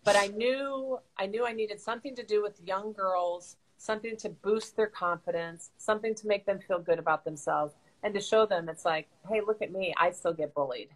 but 0.04 0.16
i 0.16 0.28
knew 0.28 1.00
i 1.18 1.26
knew 1.26 1.46
i 1.46 1.54
needed 1.54 1.80
something 1.80 2.16
to 2.16 2.24
do 2.24 2.42
with 2.42 2.60
young 2.66 2.92
girls 2.92 3.58
something 3.78 4.16
to 4.18 4.30
boost 4.30 4.76
their 4.76 4.88
confidence 4.88 5.70
something 5.78 6.16
to 6.16 6.28
make 6.28 6.46
them 6.46 6.60
feel 6.68 6.80
good 6.80 6.98
about 7.00 7.24
themselves 7.24 7.76
and 8.04 8.14
to 8.14 8.22
show 8.22 8.46
them 8.46 8.70
it's 8.70 8.86
like, 8.86 9.08
hey, 9.30 9.42
look 9.46 9.62
at 9.62 9.72
me, 9.72 9.94
I 9.98 10.12
still 10.12 10.34
get 10.34 10.54
bullied. 10.54 10.90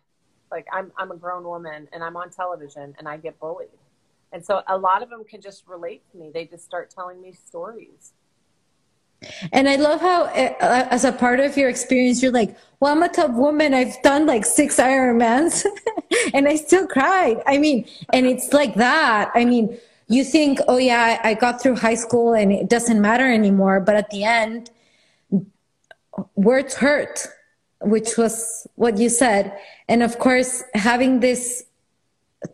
Like 0.51 0.67
I'm 0.71 0.91
I'm 0.97 1.11
a 1.11 1.15
grown 1.15 1.43
woman 1.43 1.87
and 1.91 2.03
I'm 2.03 2.15
on 2.15 2.29
television 2.29 2.95
and 2.97 3.07
I 3.07 3.17
get 3.17 3.39
bullied. 3.39 3.69
And 4.31 4.45
so 4.45 4.61
a 4.67 4.77
lot 4.77 5.01
of 5.01 5.09
them 5.09 5.23
can 5.23 5.41
just 5.41 5.67
relate 5.67 6.03
to 6.11 6.17
me. 6.17 6.31
They 6.33 6.45
just 6.45 6.65
start 6.65 6.89
telling 6.89 7.21
me 7.21 7.31
stories. 7.31 8.13
And 9.51 9.67
I 9.69 9.75
love 9.77 10.01
how, 10.01 10.25
uh, 10.25 10.87
as 10.91 11.05
a 11.05 11.11
part 11.11 11.39
of 11.39 11.57
your 11.57 11.69
experience, 11.69 12.21
you're 12.21 12.31
like, 12.31 12.55
well, 12.79 12.91
I'm 12.91 13.01
a 13.01 13.09
tough 13.09 13.31
woman. 13.31 13.73
I've 13.73 13.99
done 14.01 14.25
like 14.25 14.45
six 14.45 14.77
Ironmans 14.77 15.65
and 16.33 16.47
I 16.47 16.57
still 16.57 16.85
cried. 16.87 17.41
I 17.47 17.57
mean, 17.57 17.87
and 18.13 18.25
it's 18.25 18.53
like 18.53 18.75
that. 18.75 19.31
I 19.33 19.45
mean, 19.45 19.77
you 20.07 20.23
think, 20.23 20.59
oh, 20.67 20.77
yeah, 20.77 21.19
I 21.23 21.33
got 21.33 21.61
through 21.61 21.77
high 21.77 21.95
school 21.95 22.33
and 22.33 22.51
it 22.51 22.69
doesn't 22.69 23.01
matter 23.01 23.31
anymore. 23.31 23.79
But 23.79 23.95
at 23.95 24.09
the 24.09 24.23
end, 24.23 24.69
words 26.35 26.75
hurt, 26.75 27.27
which 27.81 28.17
was 28.17 28.67
what 28.75 28.97
you 28.97 29.09
said. 29.09 29.57
And 29.87 30.03
of 30.03 30.19
course, 30.19 30.63
having 30.73 31.19
this 31.19 31.63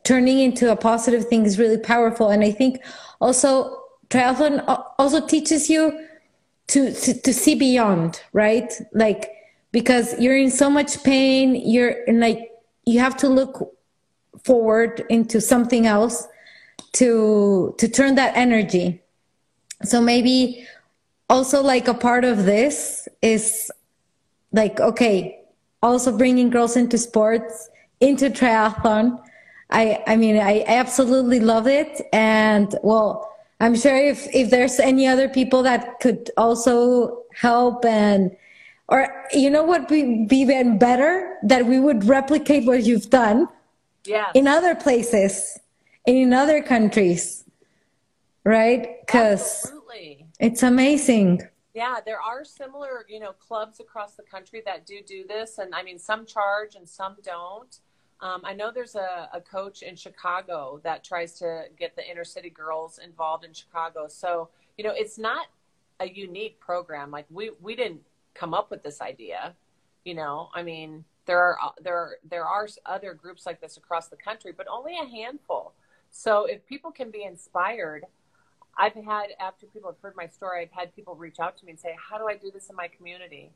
turning 0.04 0.40
into 0.40 0.72
a 0.72 0.76
positive 0.76 1.28
thing 1.28 1.46
is 1.46 1.60
really 1.60 1.78
powerful. 1.78 2.30
And 2.30 2.44
I 2.44 2.52
think 2.52 2.82
also 3.20 3.78
triathlon 4.10 4.64
also 4.98 5.26
teaches 5.26 5.70
you 5.70 6.08
to, 6.68 6.94
to, 6.94 7.14
to 7.22 7.34
see 7.34 7.56
beyond, 7.56 8.22
right? 8.34 8.72
Like, 8.94 9.32
because 9.72 10.20
you're 10.20 10.38
in 10.38 10.52
so 10.52 10.70
much 10.70 11.04
pain, 11.04 11.56
you're 11.56 11.92
in 12.06 12.20
like, 12.20 12.52
you 12.86 13.00
have 13.00 13.18
to 13.18 13.30
look 13.30 13.74
forward 14.44 15.06
into 15.10 15.40
something 15.40 15.86
else 15.86 16.28
to, 16.94 17.76
to 17.78 17.88
turn 17.88 18.16
that 18.16 18.36
energy. 18.36 19.02
So 19.84 20.02
maybe 20.02 20.66
also 21.32 21.64
like 21.64 21.88
a 21.88 21.94
part 21.94 22.26
of 22.26 22.46
this 22.46 23.08
is 23.22 23.72
like 24.52 24.80
okay 24.82 25.40
also 25.82 26.16
bringing 26.16 26.50
girls 26.50 26.76
into 26.76 26.98
sports 26.98 27.70
into 28.02 28.30
triathlon. 28.30 29.18
I 29.70 30.04
i 30.06 30.16
mean 30.18 30.38
i 30.38 30.64
absolutely 30.68 31.40
love 31.40 31.68
it. 31.68 32.02
And 32.12 32.76
well 32.84 33.10
i'm 33.62 33.76
sure 33.76 33.96
if 33.96 34.28
if 34.36 34.50
there's 34.50 34.80
any 34.80 35.08
other 35.08 35.30
people 35.30 35.64
that 35.64 36.00
could 36.02 36.30
also 36.36 37.24
help 37.34 37.86
and 37.86 38.36
or 38.90 39.08
you 39.32 39.50
know 39.50 39.64
what 39.64 39.90
would 39.90 40.28
be 40.28 40.38
even 40.38 40.78
better? 40.78 41.38
That 41.44 41.66
we 41.66 41.80
would 41.80 42.04
replicate 42.04 42.66
what 42.66 42.84
you've 42.84 43.10
done 43.10 43.48
yeah 44.06 44.30
in 44.34 44.48
other 44.48 44.76
places 44.76 45.58
in 46.06 46.34
other 46.34 46.62
countries 46.62 47.46
right? 48.44 49.00
Because 49.06 49.72
it's 50.42 50.64
amazing. 50.64 51.42
Yeah, 51.74 51.98
there 52.04 52.20
are 52.20 52.44
similar, 52.44 53.06
you 53.08 53.20
know, 53.20 53.32
clubs 53.34 53.80
across 53.80 54.16
the 54.16 54.24
country 54.24 54.62
that 54.66 54.86
do 54.86 55.00
do 55.06 55.24
this, 55.26 55.60
and 55.60 55.74
I 55.74 55.84
mean, 55.84 56.00
some 56.00 56.26
charge 56.26 56.76
and 56.76 56.90
some 56.90 57.16
don't. 57.24 57.80
Um, 58.20 58.42
I 58.44 58.54
know 58.54 58.72
there's 58.72 58.96
a, 58.96 59.30
a, 59.34 59.42
coach 59.42 59.82
in 59.82 59.96
Chicago 59.96 60.80
that 60.84 61.04
tries 61.04 61.40
to 61.40 61.64
get 61.80 61.96
the 61.96 62.08
inner 62.08 62.24
city 62.24 62.52
girls 62.52 63.00
involved 63.04 63.44
in 63.44 63.52
Chicago. 63.52 64.08
So, 64.08 64.50
you 64.78 64.84
know, 64.84 64.94
it's 64.96 65.18
not 65.18 65.48
a 66.00 66.08
unique 66.08 66.60
program. 66.60 67.10
Like 67.10 67.26
we 67.32 67.52
we 67.62 67.76
didn't 67.76 68.02
come 68.36 68.54
up 68.54 68.70
with 68.70 68.84
this 68.84 69.02
idea. 69.02 69.56
You 70.06 70.16
know, 70.16 70.50
I 70.54 70.62
mean, 70.62 71.04
there 71.26 71.40
are 71.40 71.58
there 71.82 71.98
are, 71.98 72.18
there 72.30 72.46
are 72.46 72.68
other 72.86 73.14
groups 73.14 73.46
like 73.46 73.62
this 73.62 73.78
across 73.78 74.08
the 74.08 74.18
country, 74.18 74.54
but 74.56 74.68
only 74.68 74.98
a 75.02 75.06
handful. 75.06 75.74
So, 76.12 76.46
if 76.46 76.66
people 76.68 76.92
can 76.92 77.10
be 77.10 77.24
inspired 77.24 78.06
I've 78.78 78.94
had 78.94 79.28
after 79.40 79.66
people 79.68 79.92
have 79.92 80.00
heard 80.02 80.16
my 80.16 80.28
story, 80.28 80.62
I've 80.62 80.72
had 80.72 80.96
people 80.96 81.16
reach 81.16 81.40
out 81.40 81.58
to 81.58 81.66
me 81.66 81.72
and 81.72 81.80
say, 81.80 81.96
"How 82.10 82.18
do 82.18 82.28
I 82.28 82.36
do 82.36 82.52
this 82.52 82.70
in 82.70 82.76
my 82.76 82.88
community?" 82.88 83.52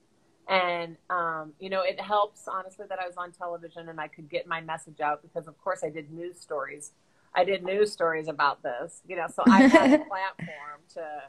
And 0.48 0.98
um, 1.10 1.54
you 1.60 1.70
know, 1.70 1.82
it 1.82 2.00
helps 2.00 2.48
honestly 2.48 2.86
that 2.90 3.00
I 3.00 3.08
was 3.08 3.18
on 3.18 3.32
television 3.32 3.90
and 3.90 4.00
I 4.00 4.08
could 4.08 4.30
get 4.30 4.48
my 4.48 4.62
message 4.62 5.00
out 5.02 5.22
because, 5.22 5.48
of 5.48 5.58
course, 5.58 5.84
I 5.84 5.90
did 5.90 6.12
news 6.12 6.40
stories. 6.40 6.92
I 7.34 7.44
did 7.44 7.64
news 7.64 7.92
stories 7.92 8.28
about 8.28 8.64
this, 8.64 9.02
you 9.08 9.16
know, 9.18 9.28
so 9.28 9.44
I 9.46 9.68
had 9.68 10.00
a 10.00 10.06
platform 10.10 10.82
to, 10.94 11.24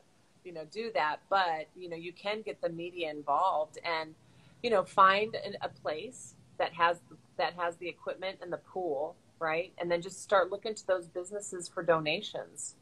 you 0.45 0.53
know, 0.53 0.65
do 0.71 0.91
that. 0.95 1.17
But 1.29 1.69
you 1.77 1.89
know, 1.89 1.97
you 1.97 2.13
can 2.13 2.43
get 2.43 2.61
the 2.61 2.69
media 2.69 3.11
involved 3.11 3.79
and, 3.85 4.15
you 4.63 4.71
know, 4.71 4.85
find 4.85 5.37
a 5.63 5.69
place 5.69 6.35
that 6.59 6.73
has 6.75 7.01
that 7.39 7.55
has 7.55 7.77
the 7.77 7.89
equipment 7.89 8.39
and 8.43 8.53
the 8.53 8.59
pool, 8.59 9.17
right? 9.39 9.73
And 9.79 9.91
then 9.91 10.03
just 10.03 10.23
start 10.23 10.51
looking 10.51 10.75
to 10.75 10.87
those 10.87 11.07
businesses 11.07 11.69
for 11.69 11.83
donations 11.83 12.77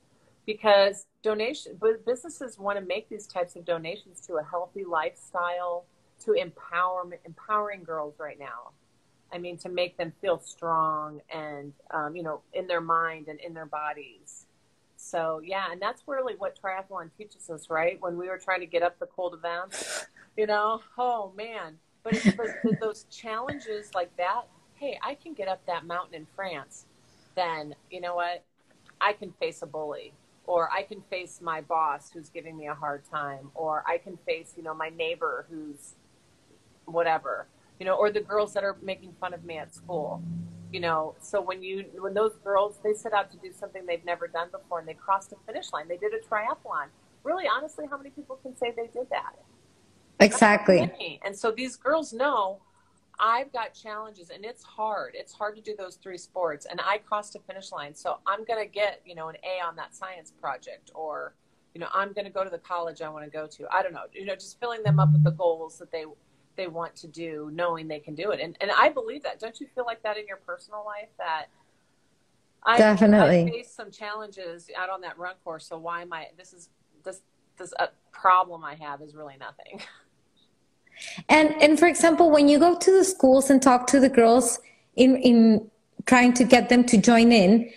because 0.47 1.07
donation 1.23 1.79
businesses 2.05 2.59
want 2.59 2.79
to 2.79 2.85
make 2.85 3.09
these 3.09 3.27
types 3.27 3.57
of 3.57 3.65
donations 3.65 4.21
to 4.21 4.35
a 4.35 4.43
healthy 4.43 4.85
lifestyle 4.85 5.85
to 6.23 6.33
empowerment 6.33 7.19
empowering 7.25 7.83
girls 7.83 8.15
right 8.19 8.39
now 8.39 8.73
I 9.35 9.39
mean, 9.39 9.59
to 9.59 9.69
make 9.69 9.97
them 9.97 10.13
feel 10.21 10.39
strong 10.39 11.21
and, 11.29 11.73
um, 11.91 12.15
you 12.15 12.23
know, 12.23 12.43
in 12.53 12.69
their 12.69 12.81
mind 12.81 13.27
and 13.27 13.41
in 13.41 13.53
their 13.53 13.67
bodies. 13.67 14.47
So, 14.97 15.41
yeah, 15.45 15.73
and 15.73 15.83
that's 15.83 16.05
really 16.07 16.35
what 16.39 16.57
triathlon 16.63 17.11
teaches 17.19 17.51
us, 17.51 17.69
right? 17.69 18.01
When 18.01 18.17
we 18.17 18.29
were 18.29 18.39
trying 18.39 18.61
to 18.61 18.67
get 18.67 18.83
up 18.83 18.99
the 19.01 19.07
Col 19.07 19.31
de 19.31 19.37
Vence, 19.37 20.07
you 20.37 20.47
know, 20.47 20.81
oh 20.97 21.33
man. 21.37 21.79
But, 22.05 22.23
but 22.37 22.81
those 22.81 23.07
challenges 23.11 23.91
like 23.93 24.17
that, 24.19 24.43
hey, 24.77 24.99
I 25.03 25.17
can 25.17 25.35
get 25.35 25.49
up 25.49 25.67
that 25.67 25.85
mountain 25.85 26.15
in 26.15 26.27
France, 26.37 26.87
then, 27.35 27.75
you 27.91 28.01
know 28.01 28.15
what? 28.15 28.45
I 29.01 29.15
can 29.15 29.33
face 29.33 29.63
a 29.63 29.67
bully 29.67 30.13
or 30.47 30.71
I 30.73 30.83
can 30.83 31.01
face 31.03 31.41
my 31.43 31.61
boss 31.61 32.11
who's 32.13 32.29
giving 32.29 32.57
me 32.57 32.67
a 32.67 32.75
hard 32.75 33.03
time, 33.11 33.51
or 33.55 33.85
I 33.87 33.99
can 33.99 34.17
face, 34.27 34.55
you 34.57 34.63
know, 34.63 34.75
my 34.75 34.91
neighbor 34.91 35.47
who's 35.51 35.95
whatever, 36.85 37.47
you 37.81 37.87
know, 37.87 37.95
or 37.95 38.11
the 38.11 38.21
girls 38.21 38.53
that 38.55 38.63
are 38.65 38.77
making 38.83 39.15
fun 39.21 39.33
of 39.33 39.45
me 39.45 39.59
at 39.59 39.75
school, 39.75 40.23
you 40.73 40.81
know. 40.81 41.15
So 41.21 41.41
when 41.41 41.63
you, 41.63 41.87
when 41.99 42.15
those 42.15 42.35
girls, 42.45 42.79
they 42.85 42.93
set 42.93 43.13
out 43.13 43.31
to 43.33 43.39
do 43.39 43.53
something 43.53 43.87
they've 43.87 44.05
never 44.05 44.29
done 44.29 44.49
before 44.51 44.81
and 44.81 44.89
they 44.89 44.95
crossed 44.95 45.31
the 45.31 45.37
finish 45.47 45.73
line, 45.73 45.89
they 45.89 45.97
did 45.97 46.13
a 46.13 46.19
triathlon. 46.19 46.89
Really, 47.23 47.45
honestly, 47.49 47.87
how 47.89 47.97
many 47.97 48.11
people 48.11 48.37
can 48.43 48.55
say 48.57 48.73
they 48.77 48.89
did 48.89 49.09
that? 49.11 49.35
Exactly. 50.21 51.21
And 51.25 51.37
so 51.37 51.51
these 51.51 51.77
girls 51.77 52.13
know 52.13 52.61
I've 53.19 53.53
got 53.53 53.75
challenges 53.75 54.31
and 54.31 54.45
it's 54.45 54.63
hard. 54.63 55.13
It's 55.15 55.33
hard 55.33 55.57
to 55.57 55.63
do 55.63 55.75
those 55.77 55.97
three 55.97 56.19
sports 56.19 56.67
and 56.69 56.81
I 56.85 56.99
crossed 56.99 57.37
a 57.37 57.39
finish 57.41 57.73
line. 57.73 57.95
So 57.95 58.19
I'm 58.27 58.45
going 58.45 58.65
to 58.65 58.71
get, 58.71 59.01
you 59.05 59.15
know, 59.15 59.29
an 59.29 59.37
A 59.45 59.65
on 59.65 59.77
that 59.77 59.95
science 59.95 60.33
project 60.41 60.91
or, 60.95 61.35
you 61.75 61.81
know, 61.81 61.89
I'm 61.93 62.13
going 62.13 62.25
to 62.25 62.31
go 62.31 62.45
to 62.45 62.51
the 62.51 62.59
college 62.59 63.03
I 63.03 63.09
want 63.09 63.25
to 63.25 63.31
go 63.31 63.47
to. 63.47 63.67
I 63.71 63.83
don't 63.83 63.93
know, 63.93 64.05
you 64.13 64.25
know, 64.25 64.35
just 64.35 64.59
filling 64.61 64.83
them 64.83 64.99
up 64.99 65.13
with 65.13 65.25
the 65.25 65.31
goals 65.31 65.79
that 65.79 65.93
they, 65.93 66.05
they 66.57 66.67
want 66.67 66.97
to 66.97 67.09
do, 67.09 67.51
knowing 67.53 67.89
they 67.89 68.01
can 68.01 68.15
do 68.15 68.31
it. 68.31 68.41
And, 68.41 68.57
and 68.61 68.71
I 68.71 68.89
believe 68.89 69.23
that. 69.23 69.39
Don't 69.39 69.61
you 69.61 69.67
feel 69.75 69.85
like 69.85 70.03
that 70.03 70.17
in 70.17 70.27
your 70.27 70.39
personal 70.39 70.85
life 70.85 71.09
that 71.19 71.47
I, 72.65 72.79
definitely 72.79 73.43
I 73.43 73.51
faced 73.51 73.77
some 73.77 73.91
challenges 73.91 74.71
out 74.77 74.91
on 74.91 75.01
that 75.03 75.19
run 75.19 75.35
course. 75.45 75.67
So 75.67 75.79
why 75.79 76.03
am 76.03 76.13
I, 76.13 76.29
this 76.37 76.53
is, 76.53 76.71
this, 77.05 77.21
this 77.59 77.73
a 77.79 77.89
problem 78.13 78.65
I 78.65 78.75
have 78.75 79.03
is 79.03 79.15
really 79.15 79.37
nothing. 79.39 79.81
And 81.29 81.55
and 81.63 81.79
for 81.79 81.87
example, 81.87 82.31
when 82.31 82.49
you 82.49 82.59
go 82.59 82.77
to 82.77 82.91
the 82.99 83.05
schools 83.05 83.51
and 83.51 83.63
talk 83.63 83.87
to 83.89 84.01
the 84.01 84.09
girls 84.09 84.59
in 84.97 85.17
in 85.17 85.71
trying 86.07 86.35
to 86.35 86.45
get 86.45 86.69
them 86.69 86.85
to 86.85 86.99
join 86.99 87.33
in, 87.33 87.71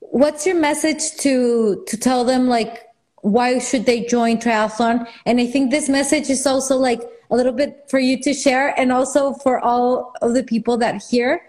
what's 0.00 0.46
your 0.46 0.56
message 0.56 1.16
to 1.18 1.84
to 1.86 1.96
tell 1.96 2.24
them 2.24 2.48
like 2.48 2.84
why 3.22 3.58
should 3.58 3.84
they 3.84 4.04
join 4.04 4.38
triathlon? 4.38 5.08
And 5.26 5.40
I 5.40 5.46
think 5.46 5.70
this 5.70 5.88
message 5.88 6.30
is 6.30 6.46
also 6.46 6.76
like 6.76 7.02
a 7.30 7.36
little 7.36 7.52
bit 7.52 7.84
for 7.88 7.98
you 7.98 8.20
to 8.22 8.32
share, 8.32 8.78
and 8.78 8.92
also 8.92 9.34
for 9.34 9.58
all 9.60 10.14
of 10.22 10.34
the 10.34 10.42
people 10.42 10.76
that 10.78 11.02
hear. 11.02 11.42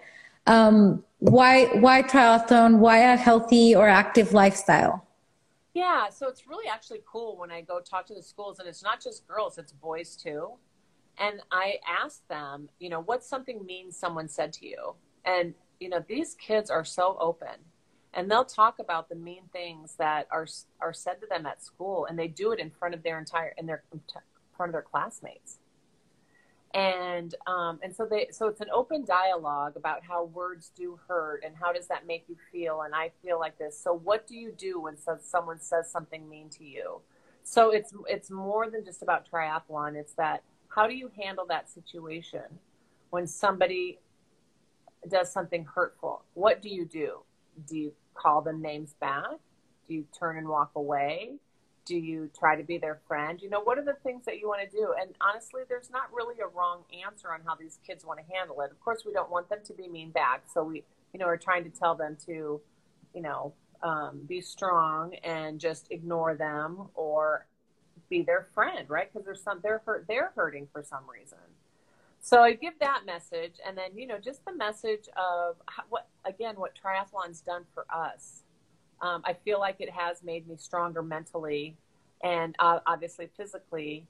Um, 0.46 1.04
why 1.18 1.66
why 1.66 2.02
triathlon? 2.02 2.78
Why 2.78 2.98
a 2.98 3.16
healthy 3.16 3.74
or 3.74 3.88
active 3.88 4.32
lifestyle? 4.32 5.06
Yeah, 5.72 6.10
so 6.10 6.26
it's 6.26 6.48
really 6.48 6.68
actually 6.68 7.02
cool 7.06 7.36
when 7.36 7.50
I 7.50 7.60
go 7.60 7.80
talk 7.80 8.06
to 8.06 8.14
the 8.14 8.22
schools, 8.22 8.58
and 8.58 8.68
it's 8.68 8.82
not 8.82 9.00
just 9.00 9.26
girls; 9.28 9.58
it's 9.58 9.72
boys 9.72 10.16
too 10.16 10.54
and 11.18 11.40
I 11.50 11.74
asked 11.86 12.28
them, 12.28 12.68
you 12.78 12.88
know, 12.88 13.00
what's 13.00 13.28
something 13.28 13.64
mean 13.64 13.92
someone 13.92 14.28
said 14.28 14.52
to 14.54 14.66
you? 14.66 14.94
And, 15.24 15.54
you 15.78 15.88
know, 15.88 16.02
these 16.08 16.34
kids 16.34 16.70
are 16.70 16.84
so 16.84 17.16
open 17.20 17.58
and 18.14 18.30
they'll 18.30 18.44
talk 18.44 18.78
about 18.78 19.08
the 19.08 19.14
mean 19.14 19.42
things 19.52 19.94
that 19.98 20.26
are, 20.30 20.46
are 20.80 20.92
said 20.92 21.20
to 21.20 21.26
them 21.26 21.46
at 21.46 21.62
school 21.62 22.06
and 22.06 22.18
they 22.18 22.28
do 22.28 22.52
it 22.52 22.58
in 22.58 22.70
front 22.70 22.94
of 22.94 23.02
their 23.02 23.18
entire, 23.18 23.54
in 23.58 23.66
their, 23.66 23.82
in 23.92 24.00
front 24.56 24.70
of 24.70 24.72
their 24.72 24.82
classmates. 24.82 25.58
And, 26.72 27.34
um, 27.46 27.80
and 27.82 27.94
so 27.94 28.06
they, 28.06 28.28
so 28.30 28.46
it's 28.46 28.60
an 28.60 28.68
open 28.72 29.04
dialogue 29.04 29.76
about 29.76 30.04
how 30.04 30.24
words 30.24 30.70
do 30.76 30.98
hurt 31.08 31.42
and 31.44 31.54
how 31.60 31.72
does 31.72 31.88
that 31.88 32.06
make 32.06 32.24
you 32.28 32.36
feel? 32.52 32.82
And 32.82 32.94
I 32.94 33.10
feel 33.22 33.40
like 33.40 33.58
this. 33.58 33.78
So 33.78 33.92
what 33.92 34.26
do 34.26 34.36
you 34.36 34.52
do 34.52 34.80
when 34.80 34.96
someone 35.20 35.60
says 35.60 35.90
something 35.90 36.28
mean 36.28 36.48
to 36.50 36.64
you? 36.64 37.00
So 37.42 37.70
it's, 37.70 37.92
it's 38.06 38.30
more 38.30 38.70
than 38.70 38.84
just 38.84 39.02
about 39.02 39.28
triathlon. 39.30 39.96
It's 39.96 40.12
that, 40.14 40.44
how 40.70 40.86
do 40.86 40.94
you 40.94 41.10
handle 41.20 41.46
that 41.48 41.68
situation 41.68 42.42
when 43.10 43.26
somebody 43.26 43.98
does 45.08 45.32
something 45.32 45.64
hurtful? 45.64 46.22
What 46.34 46.62
do 46.62 46.68
you 46.68 46.84
do? 46.84 47.20
Do 47.68 47.76
you 47.76 47.92
call 48.14 48.40
them 48.40 48.62
names 48.62 48.94
back? 49.00 49.24
Do 49.88 49.94
you 49.94 50.04
turn 50.18 50.38
and 50.38 50.48
walk 50.48 50.70
away? 50.76 51.34
Do 51.84 51.96
you 51.96 52.30
try 52.38 52.54
to 52.54 52.62
be 52.62 52.78
their 52.78 53.00
friend? 53.08 53.40
You 53.42 53.50
know, 53.50 53.60
what 53.60 53.78
are 53.78 53.84
the 53.84 53.96
things 54.04 54.24
that 54.26 54.38
you 54.38 54.46
want 54.46 54.60
to 54.62 54.76
do? 54.76 54.94
And 55.00 55.10
honestly, 55.20 55.62
there's 55.68 55.90
not 55.90 56.12
really 56.12 56.36
a 56.40 56.46
wrong 56.46 56.84
answer 57.04 57.32
on 57.32 57.40
how 57.44 57.56
these 57.56 57.78
kids 57.84 58.04
want 58.04 58.20
to 58.20 58.34
handle 58.34 58.60
it. 58.60 58.70
Of 58.70 58.78
course, 58.80 59.02
we 59.04 59.12
don't 59.12 59.30
want 59.30 59.48
them 59.48 59.58
to 59.64 59.72
be 59.72 59.88
mean 59.88 60.10
back. 60.10 60.44
So 60.52 60.62
we, 60.62 60.84
you 61.12 61.18
know, 61.18 61.26
are 61.26 61.36
trying 61.36 61.64
to 61.64 61.70
tell 61.70 61.96
them 61.96 62.16
to, 62.26 62.60
you 63.12 63.22
know, 63.22 63.54
um, 63.82 64.20
be 64.28 64.40
strong 64.40 65.14
and 65.24 65.58
just 65.58 65.90
ignore 65.90 66.34
them 66.34 66.88
or 66.94 67.46
be 68.10 68.22
their 68.22 68.48
friend, 68.54 68.90
right? 68.90 69.10
Because 69.10 69.24
there's 69.24 69.42
some 69.42 69.60
they're 69.62 69.82
hurt, 69.86 70.04
they're 70.08 70.32
hurting 70.34 70.68
for 70.72 70.82
some 70.82 71.04
reason. 71.08 71.38
So 72.20 72.42
I 72.42 72.52
give 72.52 72.74
that 72.80 73.06
message, 73.06 73.54
and 73.66 73.78
then 73.78 73.96
you 73.96 74.06
know 74.06 74.18
just 74.18 74.44
the 74.44 74.52
message 74.52 75.08
of 75.16 75.56
what 75.88 76.08
again 76.24 76.56
what 76.56 76.72
triathlon's 76.74 77.40
done 77.40 77.64
for 77.72 77.86
us. 77.90 78.42
Um, 79.00 79.22
I 79.24 79.32
feel 79.32 79.58
like 79.58 79.76
it 79.78 79.88
has 79.88 80.22
made 80.22 80.46
me 80.46 80.56
stronger 80.58 81.02
mentally, 81.02 81.76
and 82.22 82.54
uh, 82.58 82.80
obviously 82.86 83.30
physically, 83.38 84.06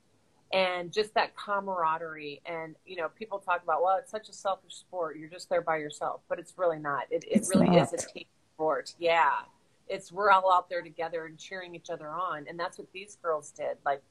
and 0.52 0.92
just 0.92 1.14
that 1.14 1.36
camaraderie. 1.36 2.40
And 2.46 2.74
you 2.84 2.96
know, 2.96 3.08
people 3.16 3.38
talk 3.38 3.62
about 3.62 3.82
well, 3.82 3.98
it's 4.00 4.10
such 4.10 4.28
a 4.28 4.32
selfish 4.32 4.74
sport. 4.74 5.16
You're 5.16 5.28
just 5.28 5.48
there 5.48 5.62
by 5.62 5.76
yourself, 5.76 6.22
but 6.28 6.40
it's 6.40 6.54
really 6.56 6.80
not. 6.80 7.04
It, 7.10 7.24
it 7.30 7.46
really 7.54 7.70
not. 7.70 7.92
is 7.92 8.04
a 8.04 8.12
team 8.12 8.24
sport. 8.56 8.94
Yeah 8.98 9.30
it's 9.90 10.12
we're 10.12 10.30
all 10.30 10.52
out 10.52 10.70
there 10.70 10.82
together 10.82 11.26
and 11.26 11.36
cheering 11.36 11.74
each 11.74 11.90
other 11.90 12.08
on. 12.08 12.46
And 12.48 12.58
that's 12.58 12.78
what 12.78 12.86
these 12.92 13.18
girls 13.22 13.50
did. 13.50 13.76
Like 13.84 14.02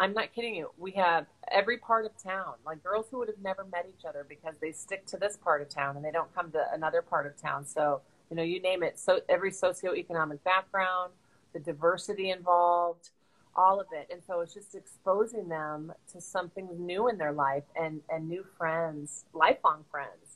i'm 0.00 0.12
not 0.12 0.32
kidding 0.34 0.54
you. 0.54 0.70
We 0.76 0.92
have 0.92 1.26
every 1.50 1.78
part 1.78 2.04
of 2.04 2.12
town. 2.22 2.54
Like 2.66 2.82
girls 2.82 3.06
who 3.10 3.18
would 3.18 3.28
have 3.28 3.40
never 3.42 3.64
met 3.64 3.86
each 3.88 4.04
other 4.04 4.26
because 4.28 4.56
they 4.60 4.72
stick 4.72 5.06
to 5.06 5.16
this 5.16 5.36
part 5.36 5.62
of 5.62 5.68
town 5.68 5.96
and 5.96 6.04
they 6.04 6.10
don't 6.10 6.32
come 6.34 6.50
to 6.52 6.64
another 6.72 7.00
part 7.00 7.26
of 7.26 7.40
town. 7.40 7.64
So 7.64 8.02
you 8.28 8.36
know 8.36 8.42
you 8.42 8.60
name 8.60 8.82
it. 8.82 8.98
So 8.98 9.20
every 9.28 9.52
socioeconomic 9.52 10.42
background 10.44 11.12
the 11.54 11.60
diversity 11.60 12.30
involved 12.30 13.10
all 13.56 13.80
of 13.80 13.86
it. 13.92 14.08
And 14.12 14.22
so 14.24 14.40
it's 14.40 14.52
just 14.52 14.74
exposing 14.74 15.48
them 15.48 15.92
to 16.12 16.20
something 16.20 16.68
new 16.78 17.08
in 17.08 17.18
their 17.18 17.32
life 17.32 17.64
and 17.80 18.00
and 18.10 18.28
new 18.28 18.44
friends 18.56 19.24
lifelong 19.32 19.84
friends 19.90 20.27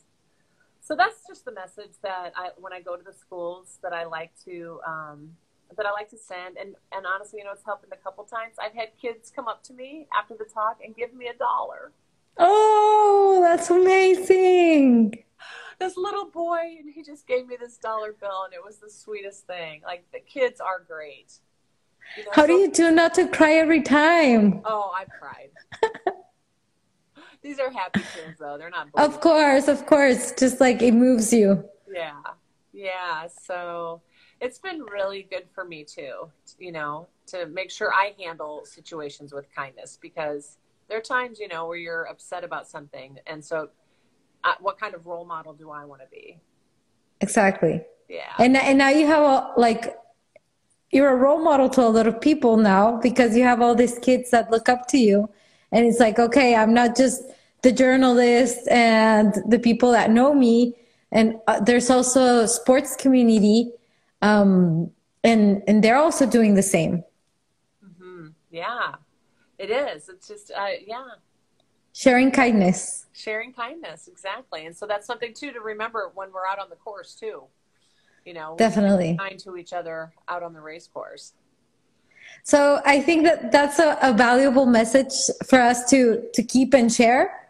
so 0.83 0.97
that's 0.97 1.27
just 1.29 1.45
the 1.45 1.53
message 1.53 1.93
that 2.03 2.33
I, 2.37 2.51
when 2.57 2.73
I 2.73 2.81
go 2.81 2.97
to 2.97 3.05
the 3.05 3.13
schools 3.13 3.79
that 3.85 3.93
I 3.93 4.05
like 4.05 4.33
to, 4.45 4.81
um, 4.85 5.31
that 5.77 5.87
I 5.87 5.93
like 5.93 6.09
to 6.11 6.19
send. 6.19 6.57
And, 6.59 6.75
and 6.91 7.07
honestly, 7.07 7.39
you 7.39 7.45
know, 7.45 7.53
it's 7.53 7.65
happened 7.65 7.93
a 7.93 8.03
couple 8.03 8.25
times. 8.25 8.57
I've 8.61 8.75
had 8.75 8.89
kids 9.01 9.33
come 9.35 9.47
up 9.47 9.63
to 9.65 9.73
me 9.73 10.09
after 10.13 10.35
the 10.37 10.45
talk 10.45 10.79
and 10.85 10.95
give 10.97 11.15
me 11.15 11.29
a 11.29 11.35
dollar. 11.35 11.93
Oh, 12.37 13.39
that's 13.43 13.71
amazing. 13.71 15.23
This 15.79 15.97
little 15.97 16.27
boy, 16.27 16.77
and 16.81 16.93
he 16.93 17.05
just 17.05 17.29
gave 17.29 17.47
me 17.47 17.57
this 17.59 17.77
dollar 17.77 18.13
bill, 18.13 18.43
and 18.45 18.53
it 18.53 18.65
was 18.65 18.79
the 18.79 18.91
sweetest 18.91 19.47
thing. 19.47 19.83
Like, 19.85 20.05
the 20.13 20.21
kids 20.21 20.61
are 20.61 20.83
great. 20.87 21.39
You 22.17 22.25
know, 22.25 22.31
How 22.33 22.43
so, 22.43 22.47
do 22.49 22.53
you 22.55 22.71
do 22.71 22.91
not 22.91 23.15
to 23.15 23.29
cry 23.29 23.55
every 23.55 23.83
time? 23.83 24.63
Oh, 24.65 24.93
I've 24.97 25.09
cried. 25.11 25.51
These 27.43 27.59
are 27.59 27.71
happy 27.71 28.01
tunes, 28.15 28.39
though. 28.39 28.57
They're 28.57 28.71
not. 28.71 28.89
Of 28.95 29.21
course, 29.21 29.69
of 29.69 29.85
course. 29.87 30.33
Just 30.39 30.61
like 30.61 30.81
it 30.81 30.95
moves 30.95 31.33
you. 31.33 31.65
Yeah, 31.93 32.21
yeah. 32.73 33.27
So 33.27 34.01
it's 34.41 34.59
been 34.59 34.83
really 34.83 35.27
good 35.29 35.47
for 35.55 35.65
me 35.65 35.85
too. 35.85 36.31
You 36.59 36.73
know, 36.73 37.09
to 37.27 37.47
make 37.47 37.71
sure 37.71 37.93
I 37.93 38.15
handle 38.19 38.63
situations 38.65 39.33
with 39.33 39.53
kindness 39.55 39.99
because 40.01 40.59
there 40.89 40.99
are 40.99 41.03
times 41.03 41.41
you 41.41 41.49
know 41.49 41.67
where 41.67 41.77
you're 41.77 42.05
upset 42.05 42.45
about 42.45 42.69
something, 42.69 43.19
and 43.27 43.45
so 43.45 43.71
uh, 44.45 44.55
what 44.61 44.79
kind 44.79 44.95
of 44.95 45.07
role 45.07 45.25
model 45.25 45.53
do 45.53 45.71
I 45.71 45.85
want 45.85 46.01
to 46.03 46.09
be? 46.11 46.39
Exactly. 47.21 47.83
Yeah. 48.09 48.33
And 48.39 48.57
and 48.57 48.79
now 48.79 48.91
you 48.91 49.07
have 49.07 49.23
a, 49.23 49.53
like 49.57 49.97
you're 50.91 51.11
a 51.11 51.17
role 51.17 51.43
model 51.43 51.69
to 51.71 51.81
a 51.81 51.89
lot 51.89 52.07
of 52.07 52.21
people 52.21 52.57
now 52.57 53.01
because 53.01 53.37
you 53.37 53.43
have 53.43 53.61
all 53.63 53.75
these 53.75 53.99
kids 53.99 54.31
that 54.31 54.51
look 54.51 54.69
up 54.69 54.87
to 54.89 54.99
you 54.99 55.29
and 55.73 55.85
it's 55.87 55.99
like 55.99 56.19
okay 56.19 56.55
i'm 56.55 56.73
not 56.73 56.97
just 56.97 57.23
the 57.63 57.73
journalists 57.73 58.67
and 58.69 59.35
the 59.47 59.59
people 59.59 59.93
that 59.93 60.11
know 60.11 60.35
me. 60.35 60.75
And 61.11 61.37
uh, 61.47 61.61
there's 61.61 61.91
also 61.91 62.41
a 62.41 62.49
sports 62.49 62.97
community 62.97 63.71
um, 64.21 64.91
and 65.25 65.63
and 65.67 65.83
they're 65.83 65.97
also 65.97 66.27
doing 66.27 66.55
the 66.55 66.63
same. 66.63 67.05
Mm-hmm. 67.85 68.29
yeah. 68.51 68.95
It 69.59 69.71
is. 69.71 70.09
It's 70.09 70.27
just 70.27 70.51
uh, 70.51 70.67
yeah. 70.85 71.05
Sharing 71.93 72.33
kindness. 72.33 73.07
Sharing 73.13 73.53
kindness. 73.53 74.09
Exactly. 74.09 74.67
And 74.67 74.77
so 74.77 74.87
that's 74.87 75.07
something 75.07 75.35
too 75.35 75.53
to 75.53 75.61
remember 75.61 76.11
when 76.15 76.33
we're 76.33 76.47
out 76.47 76.59
on 76.59 76.69
the 76.69 76.77
course 76.77 77.15
too. 77.15 77.45
You 78.25 78.35
know 78.35 78.55
definitely. 78.57 79.17
kind 79.19 79.39
to 79.41 79.57
each 79.57 79.73
other 79.73 80.13
out 80.29 80.43
on 80.43 80.53
the 80.53 80.61
race 80.61 80.87
course 80.87 81.33
so 82.43 82.81
I 82.85 83.01
think 83.01 83.25
that 83.25 83.53
that's 83.53 83.79
a, 83.79 83.99
a 84.03 84.13
valuable 84.13 84.67
message 84.67 85.13
for 85.47 85.61
us 85.61 85.89
to 85.91 86.29
to 86.35 86.43
keep 86.43 86.75
and 86.75 86.93
share, 86.93 87.49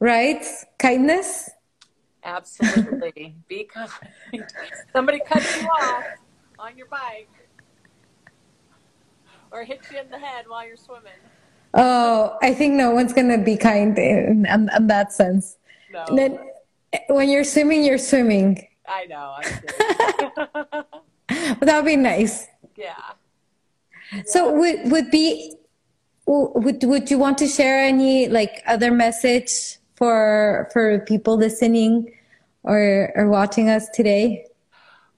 right? 0.00 0.44
Kindness. 0.78 1.50
Absolutely. 2.22 3.36
Be 3.48 3.64
kind. 3.64 3.90
Somebody 4.92 5.20
cuts 5.20 5.62
you 5.62 5.68
off 5.68 6.04
on 6.58 6.76
your 6.76 6.88
bike 6.88 7.28
or 9.50 9.64
hits 9.64 9.90
you 9.90 9.98
in 9.98 10.10
the 10.10 10.18
head 10.18 10.44
while 10.48 10.66
you're 10.66 10.76
swimming. 10.76 11.12
Oh, 11.72 12.36
I 12.42 12.52
think 12.52 12.74
no 12.74 12.90
one's 12.90 13.12
gonna 13.12 13.38
be 13.38 13.56
kind 13.56 13.96
in, 13.98 14.46
in, 14.46 14.70
in 14.74 14.86
that 14.86 15.12
sense. 15.12 15.56
No. 15.92 16.04
Then, 16.14 16.38
when 17.08 17.28
you're 17.28 17.44
swimming, 17.44 17.84
you're 17.84 17.98
swimming. 17.98 18.66
I 18.88 19.04
know. 19.06 19.36
but 21.28 21.60
that 21.60 21.76
would 21.76 21.86
be 21.86 21.96
nice. 21.96 22.46
Yeah. 22.76 22.94
So 24.24 24.52
would 24.52 24.90
would 24.90 25.10
be 25.10 25.56
would 26.26 26.82
would 26.84 27.10
you 27.10 27.18
want 27.18 27.38
to 27.38 27.46
share 27.46 27.80
any 27.80 28.28
like 28.28 28.62
other 28.66 28.90
message 28.90 29.78
for 29.94 30.68
for 30.72 31.00
people 31.00 31.36
listening 31.36 32.12
or 32.62 33.12
or 33.14 33.28
watching 33.28 33.68
us 33.68 33.88
today? 33.90 34.46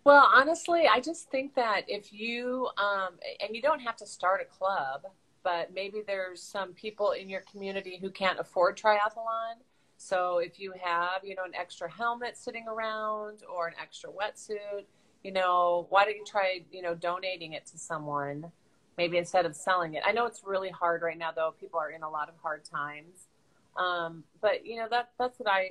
Well, 0.04 0.26
honestly, 0.34 0.88
I 0.90 1.00
just 1.00 1.30
think 1.30 1.54
that 1.54 1.82
if 1.86 2.12
you 2.12 2.68
um, 2.78 3.14
and 3.40 3.54
you 3.54 3.60
don't 3.60 3.80
have 3.80 3.96
to 3.96 4.06
start 4.06 4.40
a 4.40 4.44
club, 4.44 5.06
but 5.42 5.72
maybe 5.74 6.02
there's 6.06 6.42
some 6.42 6.72
people 6.72 7.12
in 7.12 7.28
your 7.28 7.42
community 7.42 7.98
who 8.00 8.10
can't 8.10 8.38
afford 8.38 8.78
triathlon. 8.78 9.56
So 9.98 10.38
if 10.38 10.60
you 10.60 10.72
have, 10.80 11.24
you 11.24 11.34
know, 11.34 11.44
an 11.44 11.54
extra 11.54 11.90
helmet 11.90 12.36
sitting 12.36 12.66
around 12.68 13.42
or 13.52 13.66
an 13.66 13.74
extra 13.80 14.10
wetsuit, 14.10 14.84
you 15.24 15.32
know, 15.32 15.86
why 15.90 16.04
don't 16.04 16.16
you 16.16 16.24
try, 16.24 16.62
you 16.70 16.82
know, 16.82 16.94
donating 16.94 17.54
it 17.54 17.66
to 17.66 17.78
someone? 17.78 18.52
Maybe 18.98 19.16
instead 19.16 19.46
of 19.46 19.54
selling 19.56 19.94
it. 19.94 20.02
I 20.04 20.12
know 20.12 20.26
it's 20.26 20.42
really 20.44 20.70
hard 20.70 21.00
right 21.00 21.16
now, 21.16 21.30
though. 21.30 21.54
People 21.58 21.78
are 21.78 21.90
in 21.90 22.02
a 22.02 22.10
lot 22.10 22.28
of 22.28 22.34
hard 22.42 22.64
times. 22.64 23.28
Um, 23.76 24.24
but 24.42 24.66
you 24.66 24.76
know 24.76 24.88
that 24.90 25.10
that's 25.18 25.38
what 25.38 25.48
I 25.48 25.70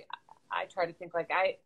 I 0.49 0.65
try 0.65 0.85
to 0.85 0.93
think. 0.93 1.13
Like 1.13 1.29
I, 1.29 1.57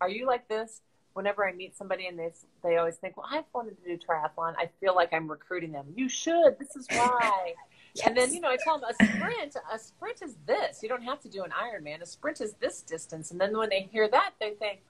are 0.00 0.10
you 0.10 0.26
like 0.26 0.48
this? 0.48 0.82
Whenever 1.14 1.48
I 1.48 1.52
meet 1.52 1.76
somebody 1.76 2.06
and 2.06 2.18
they 2.18 2.32
they 2.62 2.76
always 2.76 2.96
think, 2.96 3.16
well, 3.16 3.26
I've 3.30 3.44
wanted 3.54 3.82
to 3.82 3.96
do 3.96 3.96
triathlon. 3.96 4.54
I 4.58 4.68
feel 4.80 4.94
like 4.94 5.12
I'm 5.12 5.30
recruiting 5.30 5.72
them. 5.72 5.86
You 5.94 6.08
should. 6.08 6.58
This 6.58 6.76
is 6.76 6.86
why. 6.90 7.54
yes. 7.54 7.54
And 8.06 8.16
then 8.16 8.32
you 8.32 8.40
know 8.40 8.48
I 8.50 8.56
tell 8.62 8.78
them 8.78 8.90
a 8.90 9.04
sprint. 9.04 9.56
A 9.72 9.78
sprint 9.78 10.22
is 10.22 10.36
this. 10.46 10.82
You 10.82 10.88
don't 10.88 11.02
have 11.02 11.20
to 11.20 11.28
do 11.28 11.42
an 11.42 11.50
Ironman. 11.50 12.02
A 12.02 12.06
sprint 12.06 12.40
is 12.40 12.54
this 12.54 12.82
distance. 12.82 13.30
And 13.30 13.40
then 13.40 13.56
when 13.56 13.70
they 13.70 13.88
hear 13.90 14.08
that, 14.08 14.32
they 14.40 14.50
think, 14.50 14.80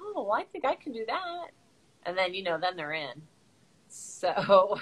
oh, 0.00 0.24
well, 0.26 0.32
I 0.32 0.44
think 0.44 0.64
I 0.64 0.74
can 0.74 0.92
do 0.92 1.04
that. 1.06 1.46
And 2.04 2.16
then 2.18 2.34
you 2.34 2.42
know 2.42 2.58
then 2.60 2.76
they're 2.76 2.92
in. 2.92 3.22
So 3.88 4.78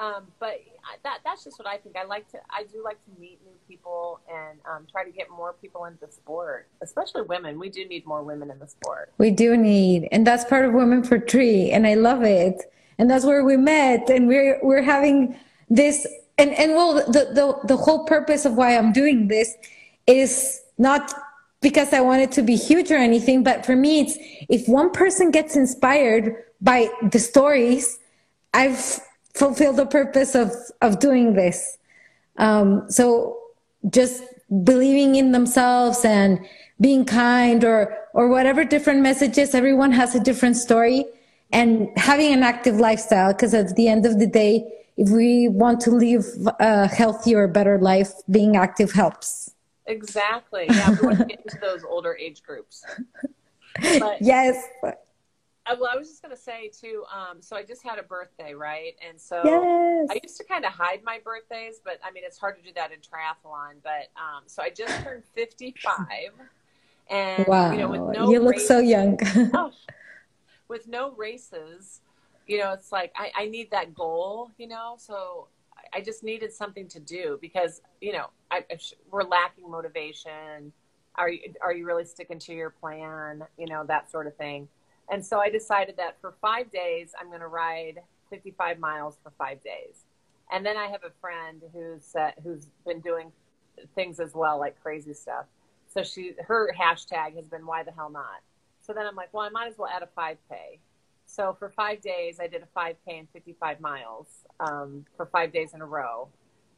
um, 0.00 0.26
but 0.38 0.60
that 1.04 1.18
that's 1.24 1.44
just 1.44 1.58
what 1.58 1.68
I 1.68 1.76
think. 1.76 1.94
I 1.96 2.04
like 2.04 2.28
to 2.30 2.38
I 2.48 2.64
do 2.64 2.82
like 2.82 2.98
to 3.04 3.20
meet 3.20 3.38
new 3.44 3.52
people 3.68 4.20
and 4.32 4.58
um, 4.68 4.86
try 4.90 5.04
to 5.04 5.10
get 5.10 5.28
more 5.30 5.54
people 5.60 5.84
into 5.84 6.06
the 6.06 6.10
sport, 6.10 6.68
especially 6.80 7.22
women. 7.22 7.58
We 7.58 7.68
do 7.68 7.86
need 7.86 8.06
more 8.06 8.22
women 8.22 8.50
in 8.50 8.58
the 8.58 8.66
sport. 8.66 9.12
We 9.18 9.30
do 9.30 9.58
need, 9.58 10.08
and 10.10 10.26
that's 10.26 10.44
part 10.44 10.64
of 10.64 10.72
Women 10.72 11.04
for 11.04 11.18
Tri, 11.18 11.68
and 11.70 11.86
I 11.86 11.94
love 11.94 12.22
it. 12.22 12.62
And 12.98 13.10
that's 13.10 13.24
where 13.26 13.44
we 13.44 13.58
met, 13.58 14.08
and 14.08 14.26
we're 14.26 14.58
we're 14.62 14.82
having 14.82 15.36
this. 15.68 16.06
And 16.38 16.50
and 16.54 16.72
well, 16.72 16.94
the 16.94 17.30
the 17.34 17.58
the 17.64 17.76
whole 17.76 18.06
purpose 18.06 18.46
of 18.46 18.54
why 18.54 18.78
I'm 18.78 18.92
doing 18.92 19.28
this 19.28 19.54
is 20.06 20.62
not 20.78 21.12
because 21.60 21.92
I 21.92 22.00
want 22.00 22.22
it 22.22 22.32
to 22.32 22.42
be 22.42 22.56
huge 22.56 22.90
or 22.90 22.96
anything, 22.96 23.42
but 23.42 23.66
for 23.66 23.76
me, 23.76 24.00
it's 24.00 24.16
if 24.48 24.66
one 24.66 24.90
person 24.90 25.30
gets 25.30 25.56
inspired 25.56 26.36
by 26.62 26.88
the 27.02 27.18
stories, 27.18 27.98
I've 28.54 29.00
fulfill 29.40 29.72
the 29.72 29.86
purpose 29.86 30.34
of 30.34 30.48
of 30.86 31.00
doing 31.00 31.34
this. 31.34 31.78
Um, 32.36 32.66
so 32.98 33.38
just 33.98 34.22
believing 34.72 35.14
in 35.16 35.32
themselves 35.32 36.04
and 36.04 36.30
being 36.80 37.04
kind 37.04 37.64
or 37.64 37.80
or 38.12 38.28
whatever 38.28 38.62
different 38.64 39.00
messages 39.00 39.54
everyone 39.54 39.92
has 39.92 40.14
a 40.14 40.20
different 40.20 40.56
story 40.56 41.04
and 41.52 41.88
having 41.96 42.32
an 42.32 42.42
active 42.42 42.76
lifestyle. 42.88 43.32
Because 43.32 43.54
at 43.54 43.74
the 43.76 43.88
end 43.88 44.04
of 44.04 44.18
the 44.22 44.30
day 44.42 44.54
if 44.96 45.08
we 45.08 45.48
want 45.48 45.80
to 45.80 45.90
live 45.90 46.24
a 46.58 46.86
healthier 46.86 47.48
better 47.48 47.78
life 47.78 48.12
being 48.30 48.56
active 48.56 48.92
helps. 48.92 49.28
Exactly. 49.86 50.66
Yeah 50.68 50.90
we 50.90 51.06
want 51.06 51.18
to 51.18 51.24
get 51.24 51.40
into 51.46 51.58
those 51.68 51.82
older 51.84 52.14
age 52.26 52.42
groups. 52.42 52.84
But, 54.00 54.20
yes 54.20 54.56
well, 55.78 55.90
I 55.92 55.96
was 55.96 56.08
just 56.08 56.22
going 56.22 56.34
to 56.34 56.40
say 56.40 56.68
too. 56.68 57.04
Um, 57.14 57.42
so 57.42 57.56
I 57.56 57.62
just 57.62 57.82
had 57.82 57.98
a 57.98 58.02
birthday, 58.02 58.54
right? 58.54 58.94
And 59.06 59.20
so 59.20 59.42
yes. 59.44 60.08
I 60.10 60.20
used 60.22 60.36
to 60.38 60.44
kind 60.44 60.64
of 60.64 60.72
hide 60.72 61.02
my 61.04 61.18
birthdays, 61.22 61.80
but 61.84 61.98
I 62.04 62.10
mean, 62.10 62.24
it's 62.26 62.38
hard 62.38 62.56
to 62.56 62.62
do 62.62 62.70
that 62.76 62.92
in 62.92 62.98
triathlon. 62.98 63.74
But 63.82 64.10
um, 64.16 64.44
so 64.46 64.62
I 64.62 64.70
just 64.70 65.02
turned 65.02 65.24
fifty-five, 65.34 66.32
and 67.10 67.46
wow, 67.46 67.72
you 67.72 67.78
know, 67.78 67.88
with 67.88 68.16
no 68.16 68.30
you 68.30 68.40
look 68.40 68.52
races, 68.52 68.68
so 68.68 68.78
young. 68.78 69.18
oh, 69.54 69.72
with 70.68 70.88
no 70.88 71.12
races, 71.12 72.00
you 72.46 72.58
know, 72.58 72.72
it's 72.72 72.92
like 72.92 73.12
I, 73.16 73.30
I 73.36 73.46
need 73.46 73.70
that 73.70 73.94
goal, 73.94 74.50
you 74.58 74.68
know. 74.68 74.94
So 74.98 75.48
I 75.92 76.00
just 76.00 76.22
needed 76.22 76.52
something 76.52 76.88
to 76.88 77.00
do 77.00 77.38
because 77.40 77.80
you 78.00 78.12
know 78.12 78.26
I, 78.50 78.64
we're 79.10 79.24
lacking 79.24 79.70
motivation. 79.70 80.72
Are 81.16 81.28
you 81.28 81.54
are 81.60 81.74
you 81.74 81.84
really 81.86 82.04
sticking 82.04 82.38
to 82.40 82.54
your 82.54 82.70
plan? 82.70 83.42
You 83.58 83.66
know 83.66 83.84
that 83.86 84.10
sort 84.10 84.26
of 84.26 84.36
thing. 84.36 84.68
And 85.10 85.24
so 85.24 85.40
I 85.40 85.50
decided 85.50 85.96
that 85.96 86.20
for 86.20 86.34
five 86.40 86.70
days, 86.70 87.12
I'm 87.20 87.28
going 87.28 87.40
to 87.40 87.48
ride 87.48 88.00
55 88.30 88.78
miles 88.78 89.18
for 89.22 89.32
five 89.36 89.62
days. 89.62 90.04
And 90.52 90.64
then 90.64 90.76
I 90.76 90.86
have 90.86 91.02
a 91.04 91.10
friend 91.20 91.62
who's 91.72 92.14
uh, 92.16 92.30
who's 92.42 92.66
been 92.86 93.00
doing 93.00 93.32
things 93.94 94.20
as 94.20 94.34
well, 94.34 94.58
like 94.58 94.80
crazy 94.80 95.14
stuff. 95.14 95.46
So 95.92 96.02
she 96.02 96.34
her 96.40 96.72
hashtag 96.78 97.36
has 97.36 97.46
been 97.46 97.66
why 97.66 97.82
the 97.82 97.92
hell 97.92 98.10
not. 98.10 98.40
So 98.80 98.92
then 98.92 99.06
I'm 99.06 99.16
like, 99.16 99.32
well, 99.32 99.44
I 99.44 99.50
might 99.50 99.68
as 99.68 99.78
well 99.78 99.88
add 99.88 100.02
a 100.02 100.08
5K. 100.18 100.78
So 101.26 101.54
for 101.58 101.70
five 101.70 102.00
days, 102.00 102.38
I 102.40 102.48
did 102.48 102.62
a 102.62 102.78
5K 102.78 103.20
and 103.20 103.28
55 103.32 103.80
miles 103.80 104.26
um, 104.58 105.04
for 105.16 105.26
five 105.26 105.52
days 105.52 105.74
in 105.74 105.80
a 105.80 105.86
row. 105.86 106.28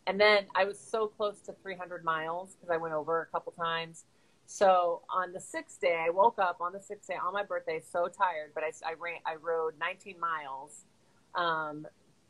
And 0.07 0.21
then 0.21 0.45
I 0.55 0.65
was 0.65 0.79
so 0.79 1.07
close 1.07 1.41
to 1.43 1.55
300 1.63 2.05
miles 2.05 2.55
because 2.55 2.71
I 2.71 2.77
went 2.77 2.93
over 2.93 3.23
a 3.23 3.27
couple 3.27 3.53
times. 3.53 4.05
So 4.47 5.03
on 5.09 5.33
the 5.33 5.41
sixth 5.41 5.81
day, 5.81 6.05
I 6.07 6.11
woke 6.11 6.39
up 6.39 6.59
on 6.61 6.73
the 6.73 6.81
sixth 6.81 7.09
day 7.09 7.17
on 7.17 7.33
my 7.33 7.43
birthday, 7.43 7.81
so 7.81 8.09
tired, 8.09 8.53
but 8.55 8.63
I, 8.65 8.73
I 8.87 8.95
ran, 8.95 9.19
I 9.25 9.37
rode 9.37 9.75
19 9.79 10.21
miles 10.21 10.85
um, 11.35 11.87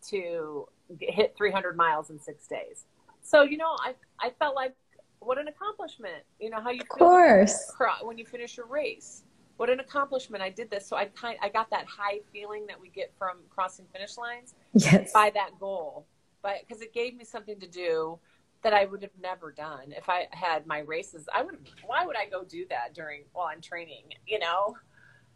to 0.09 0.69
get, 0.99 1.11
hit 1.11 1.35
300 1.37 1.77
miles 1.77 2.11
in 2.11 2.21
six 2.21 2.47
days. 2.47 2.85
So 3.23 3.43
you 3.43 3.57
know, 3.57 3.77
I 3.79 3.95
I 4.21 4.31
felt 4.39 4.55
like 4.55 4.75
what 5.21 5.39
an 5.39 5.49
accomplishment. 5.49 6.25
You 6.41 6.51
know 6.51 6.61
how 6.61 6.71
you 6.71 6.81
of 6.81 6.89
course 6.89 7.73
when 8.03 8.19
you 8.19 8.27
finish 8.27 8.57
your 8.57 8.67
race. 8.67 9.23
What 9.57 9.71
an 9.71 9.81
accomplishment! 9.81 10.43
I 10.43 10.51
did 10.51 10.71
this, 10.71 10.87
so 10.87 10.97
I 10.97 11.07
kind 11.07 11.39
I 11.41 11.49
got 11.49 11.71
that 11.71 11.87
high 11.87 12.21
feeling 12.33 12.67
that 12.67 12.81
we 12.81 12.89
get 12.89 13.13
from 13.17 13.39
crossing 13.49 13.87
finish 13.93 14.17
lines 14.17 14.55
yes. 14.75 15.13
by 15.13 15.31
that 15.31 15.51
goal, 15.61 16.07
but 16.43 16.57
because 16.67 16.83
it 16.83 16.93
gave 16.93 17.15
me 17.15 17.25
something 17.25 17.61
to 17.61 17.69
do 17.69 18.19
that 18.63 18.73
I 18.73 18.85
would 18.85 19.03
have 19.03 19.17
never 19.21 19.53
done 19.53 19.93
if 19.97 20.09
I 20.09 20.29
had 20.31 20.67
my 20.67 20.81
races. 20.81 21.29
I 21.33 21.43
would. 21.43 21.59
Why 21.85 22.07
would 22.07 22.17
I 22.17 22.29
go 22.29 22.45
do 22.45 22.67
that 22.71 22.95
during 22.95 23.25
while 23.33 23.47
I'm 23.47 23.61
training? 23.61 24.05
You 24.27 24.39
know. 24.39 24.77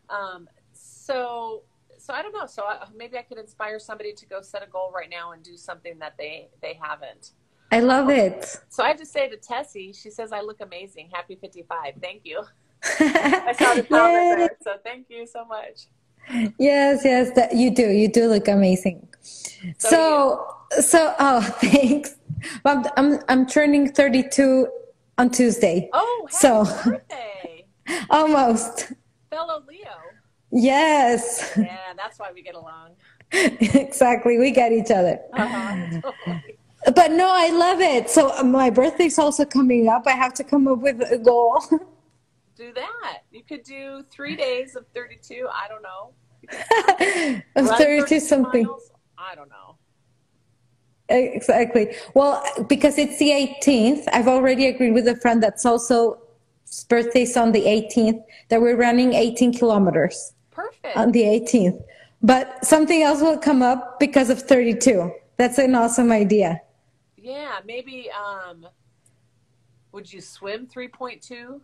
Um, 0.09 0.49
so 0.73 1.62
so 1.99 2.12
I 2.12 2.23
don't 2.23 2.33
know. 2.33 2.47
So 2.47 2.65
I, 2.65 2.87
maybe 2.97 3.19
I 3.19 3.23
could 3.23 3.39
inspire 3.39 3.79
somebody 3.79 4.12
to 4.12 4.27
go 4.27 4.41
set 4.43 4.62
a 4.62 4.67
goal 4.67 4.93
right 4.95 5.11
now 5.11 5.33
and 5.33 5.43
do 5.43 5.57
something 5.57 5.99
that 5.99 6.15
they 6.19 6.49
they 6.62 6.79
haven't. 6.81 7.33
I 7.73 7.81
love 7.81 8.11
it. 8.11 8.57
So 8.69 8.85
I 8.85 8.89
have 8.89 8.99
to 8.99 9.07
say 9.07 9.29
to 9.29 9.37
Tessie, 9.37 9.93
she 9.93 10.11
says 10.11 10.33
I 10.33 10.41
look 10.41 10.61
amazing. 10.61 11.11
Happy 11.12 11.37
55. 11.41 11.95
Thank 12.01 12.23
you. 12.25 12.45
I 13.01 13.55
saw 13.59 13.75
the 13.75 13.83
comment 13.83 14.39
there, 14.39 14.57
so 14.62 14.77
thank 14.85 15.07
you 15.11 15.27
so 15.27 15.45
much. 15.45 15.87
Yes, 16.59 17.03
yes, 17.05 17.31
that 17.33 17.55
you 17.55 17.71
do. 17.71 17.89
You 17.89 18.09
do 18.09 18.29
look 18.29 18.49
amazing. 18.49 19.09
So, 19.79 19.89
so, 20.71 20.81
so 20.81 21.15
oh, 21.19 21.41
thanks. 21.61 22.17
I'm, 22.65 22.85
I'm, 22.97 23.21
I'm 23.29 23.47
turning 23.47 23.93
32 23.93 24.69
on 25.19 25.31
Tuesday. 25.31 25.89
Oh, 25.93 26.29
so 26.31 26.65
birthday. 26.85 27.67
almost. 28.11 28.93
Fellow 29.31 29.63
Leo. 29.69 29.97
Yes. 30.51 31.53
Yeah, 31.57 31.93
that's 31.97 32.19
why 32.19 32.31
we 32.33 32.43
get 32.43 32.55
along. 32.55 32.93
exactly. 33.33 34.39
We 34.39 34.51
get 34.51 34.73
each 34.73 34.91
other. 34.91 35.20
Uh-huh. 35.35 36.12
But 36.95 37.11
no, 37.11 37.29
I 37.29 37.51
love 37.51 37.81
it. 37.81 38.09
So 38.09 38.31
uh, 38.39 38.45
my 38.45 38.70
birthday's 38.70 39.18
also 39.18 39.45
coming 39.45 39.89
up. 39.89 40.05
I 40.07 40.12
have 40.12 40.33
to 40.35 40.45
come 40.45 40.68
up 40.68 40.79
with 40.79 41.01
a 41.11 41.18
goal. 41.18 41.61
do 42.57 42.73
that. 42.75 43.23
You 43.33 43.43
could 43.43 43.64
do 43.64 44.05
three 44.09 44.37
days 44.37 44.77
of 44.77 44.87
32. 44.95 45.49
I 45.53 45.66
don't 45.66 45.83
know. 45.83 46.12
of 47.57 47.77
32 47.77 48.20
something. 48.20 48.66
Miles. 48.66 48.93
I 49.18 49.35
don't 49.35 49.49
know. 49.49 49.66
Exactly. 51.09 51.95
Well, 52.15 52.43
because 52.69 52.99
it's 52.99 53.19
the 53.19 53.31
18th, 53.31 54.05
I've 54.13 54.29
already 54.29 54.67
agreed 54.67 54.93
with 54.93 55.07
a 55.07 55.17
friend 55.17 55.43
that's 55.43 55.65
also 55.65 56.19
birthday's 56.89 57.37
on 57.37 57.53
the 57.53 57.63
18th 57.63 58.23
that 58.49 58.61
we're 58.61 58.77
running 58.77 59.15
18 59.15 59.53
kilometers. 59.55 60.33
Perfect. 60.51 60.97
On 60.97 61.13
the 61.13 61.23
18th. 61.23 61.83
But 62.23 62.65
something 62.65 63.03
else 63.03 63.21
will 63.21 63.39
come 63.39 63.63
up 63.63 64.01
because 64.01 64.31
of 64.31 64.43
32. 64.43 65.13
That's 65.37 65.59
an 65.59 65.75
awesome 65.75 66.11
idea. 66.11 66.61
Yeah, 67.17 67.59
maybe 67.65 68.11
um 68.11 68.67
would 69.93 70.13
you 70.13 70.21
swim 70.21 70.67
3.2? 70.67 71.61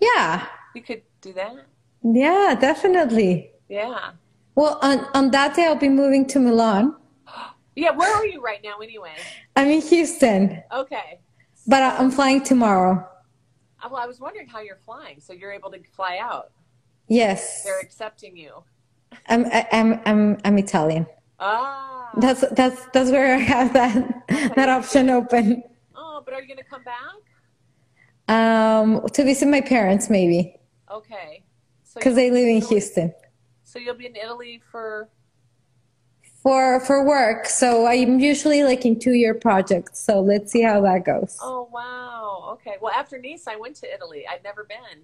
Yeah. 0.00 0.46
You 0.74 0.82
could 0.82 1.02
do 1.20 1.32
that. 1.32 1.66
Yeah, 2.02 2.56
definitely. 2.60 3.50
Yeah. 3.68 4.12
Well, 4.54 4.78
on, 4.82 5.06
on 5.14 5.30
that 5.32 5.56
day, 5.56 5.66
I'll 5.66 5.74
be 5.74 5.88
moving 5.88 6.26
to 6.28 6.38
Milan. 6.38 6.94
Yeah. 7.76 7.90
Where 7.92 8.14
are 8.14 8.26
you 8.26 8.42
right 8.42 8.60
now, 8.62 8.78
anyway? 8.78 9.14
I'm 9.56 9.68
in 9.68 9.80
Houston, 9.80 10.62
Okay. 10.72 11.20
but 11.66 11.82
I'm 11.82 12.10
flying 12.10 12.42
tomorrow. 12.42 13.06
Uh, 13.82 13.88
Well, 13.90 14.02
I 14.02 14.06
was 14.06 14.20
wondering 14.20 14.48
how 14.48 14.60
you're 14.60 14.80
flying. 14.84 15.20
So 15.20 15.32
you're 15.32 15.52
able 15.52 15.70
to 15.70 15.80
fly 15.96 16.18
out. 16.20 16.50
Yes. 17.08 17.64
They're 17.64 17.80
accepting 17.80 18.36
you. 18.36 18.62
I'm, 19.28 19.46
I- 19.46 19.68
I'm, 19.72 20.00
I'm, 20.04 20.38
I'm 20.44 20.58
Italian. 20.58 21.06
Ah. 21.38 22.10
That's, 22.18 22.44
that's, 22.52 22.86
that's 22.92 23.10
where 23.10 23.34
I 23.34 23.38
have 23.38 23.72
that, 23.72 24.26
that 24.56 24.68
option 24.68 25.08
open. 25.10 25.62
Oh, 25.96 26.22
but 26.24 26.34
are 26.34 26.40
you 26.42 26.48
going 26.48 26.58
to 26.58 26.64
come 26.64 26.82
back? 26.84 26.96
Um, 28.28 29.00
to 29.12 29.24
visit 29.24 29.48
my 29.48 29.60
parents, 29.60 30.08
maybe, 30.10 30.56
Okay. 30.92 31.42
Because 31.94 32.06
you'll 32.06 32.14
they 32.16 32.30
live 32.30 32.44
in 32.48 32.56
Italy- 32.58 32.68
Houston 32.74 33.12
So 33.64 33.78
you'll 33.80 33.94
be 33.96 34.06
in 34.06 34.14
Italy 34.16 34.60
for. 34.70 35.08
For, 36.42 36.80
for 36.80 37.04
work. 37.04 37.46
So 37.46 37.86
I'm 37.86 38.18
usually 38.20 38.62
like 38.64 38.84
in 38.86 38.98
two 38.98 39.12
year 39.12 39.34
projects. 39.34 40.00
So 40.00 40.20
let's 40.20 40.50
see 40.52 40.62
how 40.62 40.80
that 40.82 41.04
goes. 41.04 41.36
Oh 41.42 41.68
wow. 41.72 42.50
Okay. 42.54 42.76
Well, 42.80 42.92
after 42.92 43.18
Nice, 43.18 43.46
I 43.46 43.56
went 43.56 43.76
to 43.76 43.92
Italy. 43.92 44.24
I'd 44.30 44.42
never 44.42 44.64
been. 44.64 45.02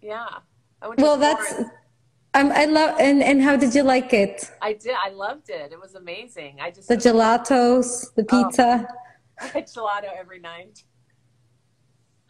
Yeah. 0.00 0.26
I 0.80 0.88
went 0.88 0.98
to 0.98 1.04
Well, 1.04 1.16
that's, 1.16 1.48
Florence. 1.52 1.70
um, 2.34 2.52
I 2.52 2.64
love, 2.64 2.98
and, 2.98 3.22
and 3.22 3.42
how 3.42 3.56
did 3.56 3.74
you 3.74 3.82
like 3.82 4.12
it? 4.12 4.50
I 4.60 4.72
did. 4.72 4.94
I 5.04 5.10
loved 5.10 5.50
it. 5.50 5.72
It 5.72 5.80
was 5.80 5.94
amazing. 5.94 6.58
I 6.60 6.70
just 6.70 6.88
The 6.88 6.96
gelatos, 6.96 8.12
the 8.14 8.26
Oh. 8.32 8.44
pizza. 8.44 8.88
I 9.40 9.46
had 9.46 9.66
gelato 9.66 10.08
every 10.18 10.40
night. 10.40 10.82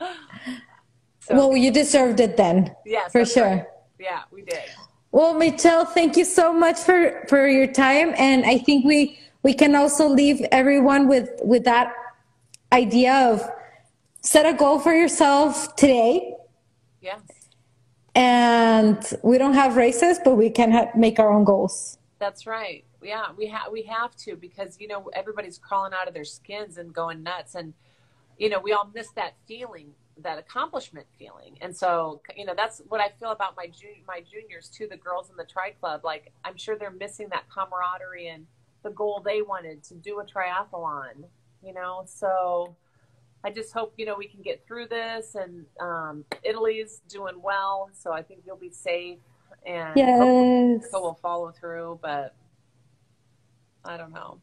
So 0.01 1.37
Well, 1.37 1.57
you 1.57 1.71
deserved 1.71 2.19
it 2.21 2.37
then, 2.37 2.75
yes, 2.85 3.13
for 3.13 3.25
sure. 3.25 3.45
right. 3.47 3.65
Yeah, 4.01 4.23
we 4.33 4.43
did. 4.43 4.65
Well, 5.13 5.35
Michelle, 5.35 5.85
thank 5.85 6.17
you 6.17 6.25
so 6.25 6.55
much 6.55 6.79
for, 6.79 7.25
for 7.29 7.47
your 7.47 7.67
time. 7.67 8.15
And 8.17 8.47
I 8.47 8.57
think 8.57 8.87
we, 8.87 9.19
we 9.43 9.53
can 9.53 9.75
also 9.75 10.09
leave 10.09 10.41
everyone 10.51 11.07
with, 11.07 11.29
with 11.45 11.65
that 11.65 11.93
idea 12.73 13.15
of 13.15 13.47
set 14.23 14.47
a 14.47 14.55
goal 14.55 14.79
for 14.79 14.95
yourself 14.95 15.77
today. 15.77 16.35
Yes. 17.03 17.21
And 18.15 19.05
we 19.23 19.37
don't 19.37 19.53
have 19.53 19.77
races, 19.77 20.19
but 20.25 20.37
we 20.37 20.49
can 20.49 20.73
ha- 20.73 20.91
make 20.97 21.19
our 21.19 21.31
own 21.31 21.45
goals. 21.45 21.99
That's 22.19 22.47
right. 22.47 22.85
Yeah, 23.03 23.27
we 23.37 23.47
have 23.49 23.73
we 23.73 23.83
have 23.83 24.15
to 24.19 24.37
because 24.37 24.77
you 24.79 24.87
know 24.87 25.11
everybody's 25.13 25.59
crawling 25.59 25.93
out 25.93 26.07
of 26.07 26.15
their 26.15 26.25
skins 26.25 26.79
and 26.79 26.95
going 26.95 27.25
nuts, 27.25 27.57
and 27.57 27.75
you 28.39 28.49
know 28.49 28.61
we 28.61 28.73
all 28.73 28.89
miss 28.95 29.11
that 29.13 29.35
feeling, 29.49 29.91
that 30.19 30.39
accomplishment 30.39 31.07
feeling, 31.19 31.57
and 31.61 31.75
so 31.77 32.21
you 32.37 32.45
know 32.45 32.55
that's 32.55 32.83
what 32.89 33.01
I 33.01 33.09
feel 33.19 33.31
about 33.31 33.57
my 33.57 33.67
jun- 33.67 34.05
my 34.07 34.21
juniors 34.21 34.69
too, 34.69 34.87
the 34.89 34.97
girls 34.97 35.31
in 35.31 35.37
the 35.37 35.45
tri 35.45 35.71
club. 35.71 36.05
Like 36.05 36.33
I'm 36.45 36.57
sure 36.57 36.77
they're 36.77 36.91
missing 36.91 37.29
that 37.31 37.45
camaraderie 37.49 38.29
and 38.29 38.47
the 38.83 38.91
goal 38.91 39.23
they 39.25 39.43
wanted 39.43 39.83
to 39.85 39.95
do 39.95 40.21
a 40.21 40.25
triathlon. 40.25 41.25
You 41.65 41.73
know, 41.73 42.03
so 42.07 42.77
I 43.45 43.51
just 43.51 43.73
hope 43.73 43.95
you 43.97 44.07
know 44.07 44.17
we 44.17 44.27
can 44.29 44.43
get 44.43 44.67
through 44.67 44.89
this, 44.89 45.35
and 45.35 45.65
um, 45.81 46.25
Italy's 46.43 47.01
doing 47.09 47.41
well, 47.43 47.91
so 47.93 48.13
I 48.13 48.23
think 48.23 48.41
you'll 48.47 48.57
be 48.57 48.71
safe, 48.71 49.19
and 49.65 49.97
Yes. 49.97 50.91
so 50.91 51.01
we'll 51.01 51.19
follow 51.23 51.53
through, 51.53 51.99
but 52.03 52.35
I 53.85 53.97
don't 53.97 54.13
know. 54.13 54.41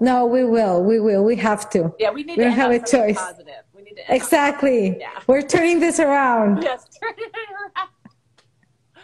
No, 0.00 0.26
we 0.26 0.44
will. 0.44 0.82
We 0.82 1.00
will. 1.00 1.24
We 1.24 1.36
have 1.36 1.68
to. 1.70 1.92
Yeah, 1.98 2.10
we 2.10 2.22
need 2.22 2.38
We 2.38 2.44
to 2.44 2.50
have 2.50 2.70
a 2.70 2.78
choice. 2.78 3.18
positive. 3.18 3.64
We 3.74 3.82
need 3.82 3.96
to 3.96 4.14
Exactly. 4.14 4.96
Yeah. 4.98 5.20
We're 5.26 5.42
turning 5.42 5.80
this 5.80 5.98
around. 5.98 6.62
Yes, 6.68 6.86
turn 7.00 7.14
it 7.18 7.32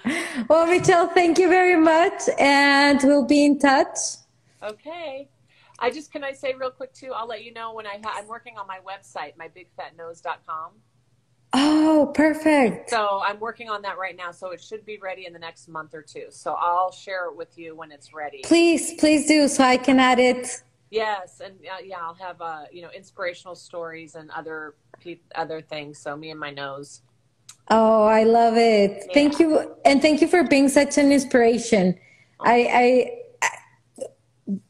around. 0.05 0.47
Well, 0.49 0.67
Michelle, 0.67 1.09
thank 1.09 1.39
you 1.39 1.49
very 1.49 1.77
much. 1.77 2.23
And 2.39 3.01
we'll 3.03 3.25
be 3.25 3.45
in 3.45 3.59
touch. 3.59 3.97
Okay. 4.63 5.29
I 5.81 5.91
just 5.91 6.13
can 6.13 6.23
I 6.23 6.33
say 6.33 6.55
real 6.55 6.71
quick 6.71 6.93
too. 6.93 7.13
I'll 7.15 7.27
let 7.27 7.43
you 7.43 7.53
know 7.53 7.73
when 7.75 7.87
I 7.87 7.99
ha- 8.03 8.15
I'm 8.17 8.29
working 8.29 8.57
on 8.59 8.67
my 8.67 8.79
website, 8.87 9.33
mybigfatnose.com. 9.37 10.71
Oh, 11.57 12.13
perfect. 12.15 12.91
So 12.91 13.21
I'm 13.25 13.39
working 13.41 13.69
on 13.71 13.83
that 13.83 13.97
right 13.99 14.17
now. 14.17 14.31
So 14.31 14.51
it 14.51 14.61
should 14.63 14.85
be 14.85 14.99
ready 14.99 15.27
in 15.27 15.33
the 15.33 15.39
next 15.39 15.69
month 15.69 15.95
or 15.95 16.03
two. 16.03 16.27
So 16.31 16.53
I'll 16.59 16.93
share 16.93 17.27
it 17.29 17.37
with 17.37 17.57
you 17.59 17.75
when 17.75 17.91
it's 17.91 18.13
ready. 18.13 18.43
Please, 18.45 18.95
please 18.95 19.27
do 19.27 19.49
so 19.49 19.65
I 19.65 19.77
can 19.77 19.99
add 19.99 20.19
it. 20.19 20.63
Yes, 20.95 21.41
and 21.45 21.55
uh, 21.67 21.83
yeah, 21.85 21.99
I'll 22.01 22.15
have 22.15 22.41
uh, 22.41 22.65
you 22.71 22.83
know 22.83 22.91
inspirational 22.95 23.57
stories 23.57 24.15
and 24.15 24.31
other 24.31 24.77
pe- 25.01 25.27
other 25.35 25.61
things. 25.61 25.99
So 25.99 26.17
me 26.17 26.31
and 26.31 26.39
my 26.39 26.51
nose. 26.51 27.03
Oh, 27.69 28.05
I 28.05 28.23
love 28.23 28.57
it. 28.57 29.05
Yeah. 29.07 29.13
Thank 29.15 29.41
you. 29.41 29.75
And 29.85 30.01
thank 30.01 30.21
you 30.21 30.29
for 30.29 30.45
being 30.45 30.69
such 30.69 30.99
an 30.99 31.11
inspiration. 31.11 31.99
I, 32.41 32.57
I, 32.85 33.11
I, 33.43 34.07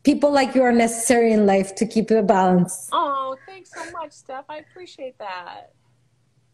people 0.05 0.31
like 0.31 0.55
you 0.55 0.63
are 0.63 0.73
necessary 0.73 1.33
in 1.33 1.45
life 1.45 1.75
to 1.75 1.87
keep 1.87 2.09
the 2.09 2.23
balance. 2.23 2.89
Oh, 2.93 3.37
thanks 3.47 3.71
so 3.75 3.91
much, 3.91 4.13
Steph. 4.13 4.45
I 4.49 4.59
appreciate 4.59 5.19
that. 5.19 5.73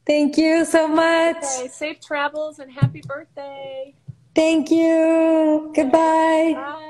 Thank 0.07 0.39
you 0.39 0.65
so 0.65 0.89
much. 0.89 1.37
Okay, 1.37 1.69
safe 1.69 2.01
travels 2.01 2.59
and 2.59 2.73
happy 2.73 3.03
birthday. 3.07 3.95
Thank 4.35 4.71
you. 4.71 5.73
Goodbye. 5.77 6.55
Bye. 6.55 6.90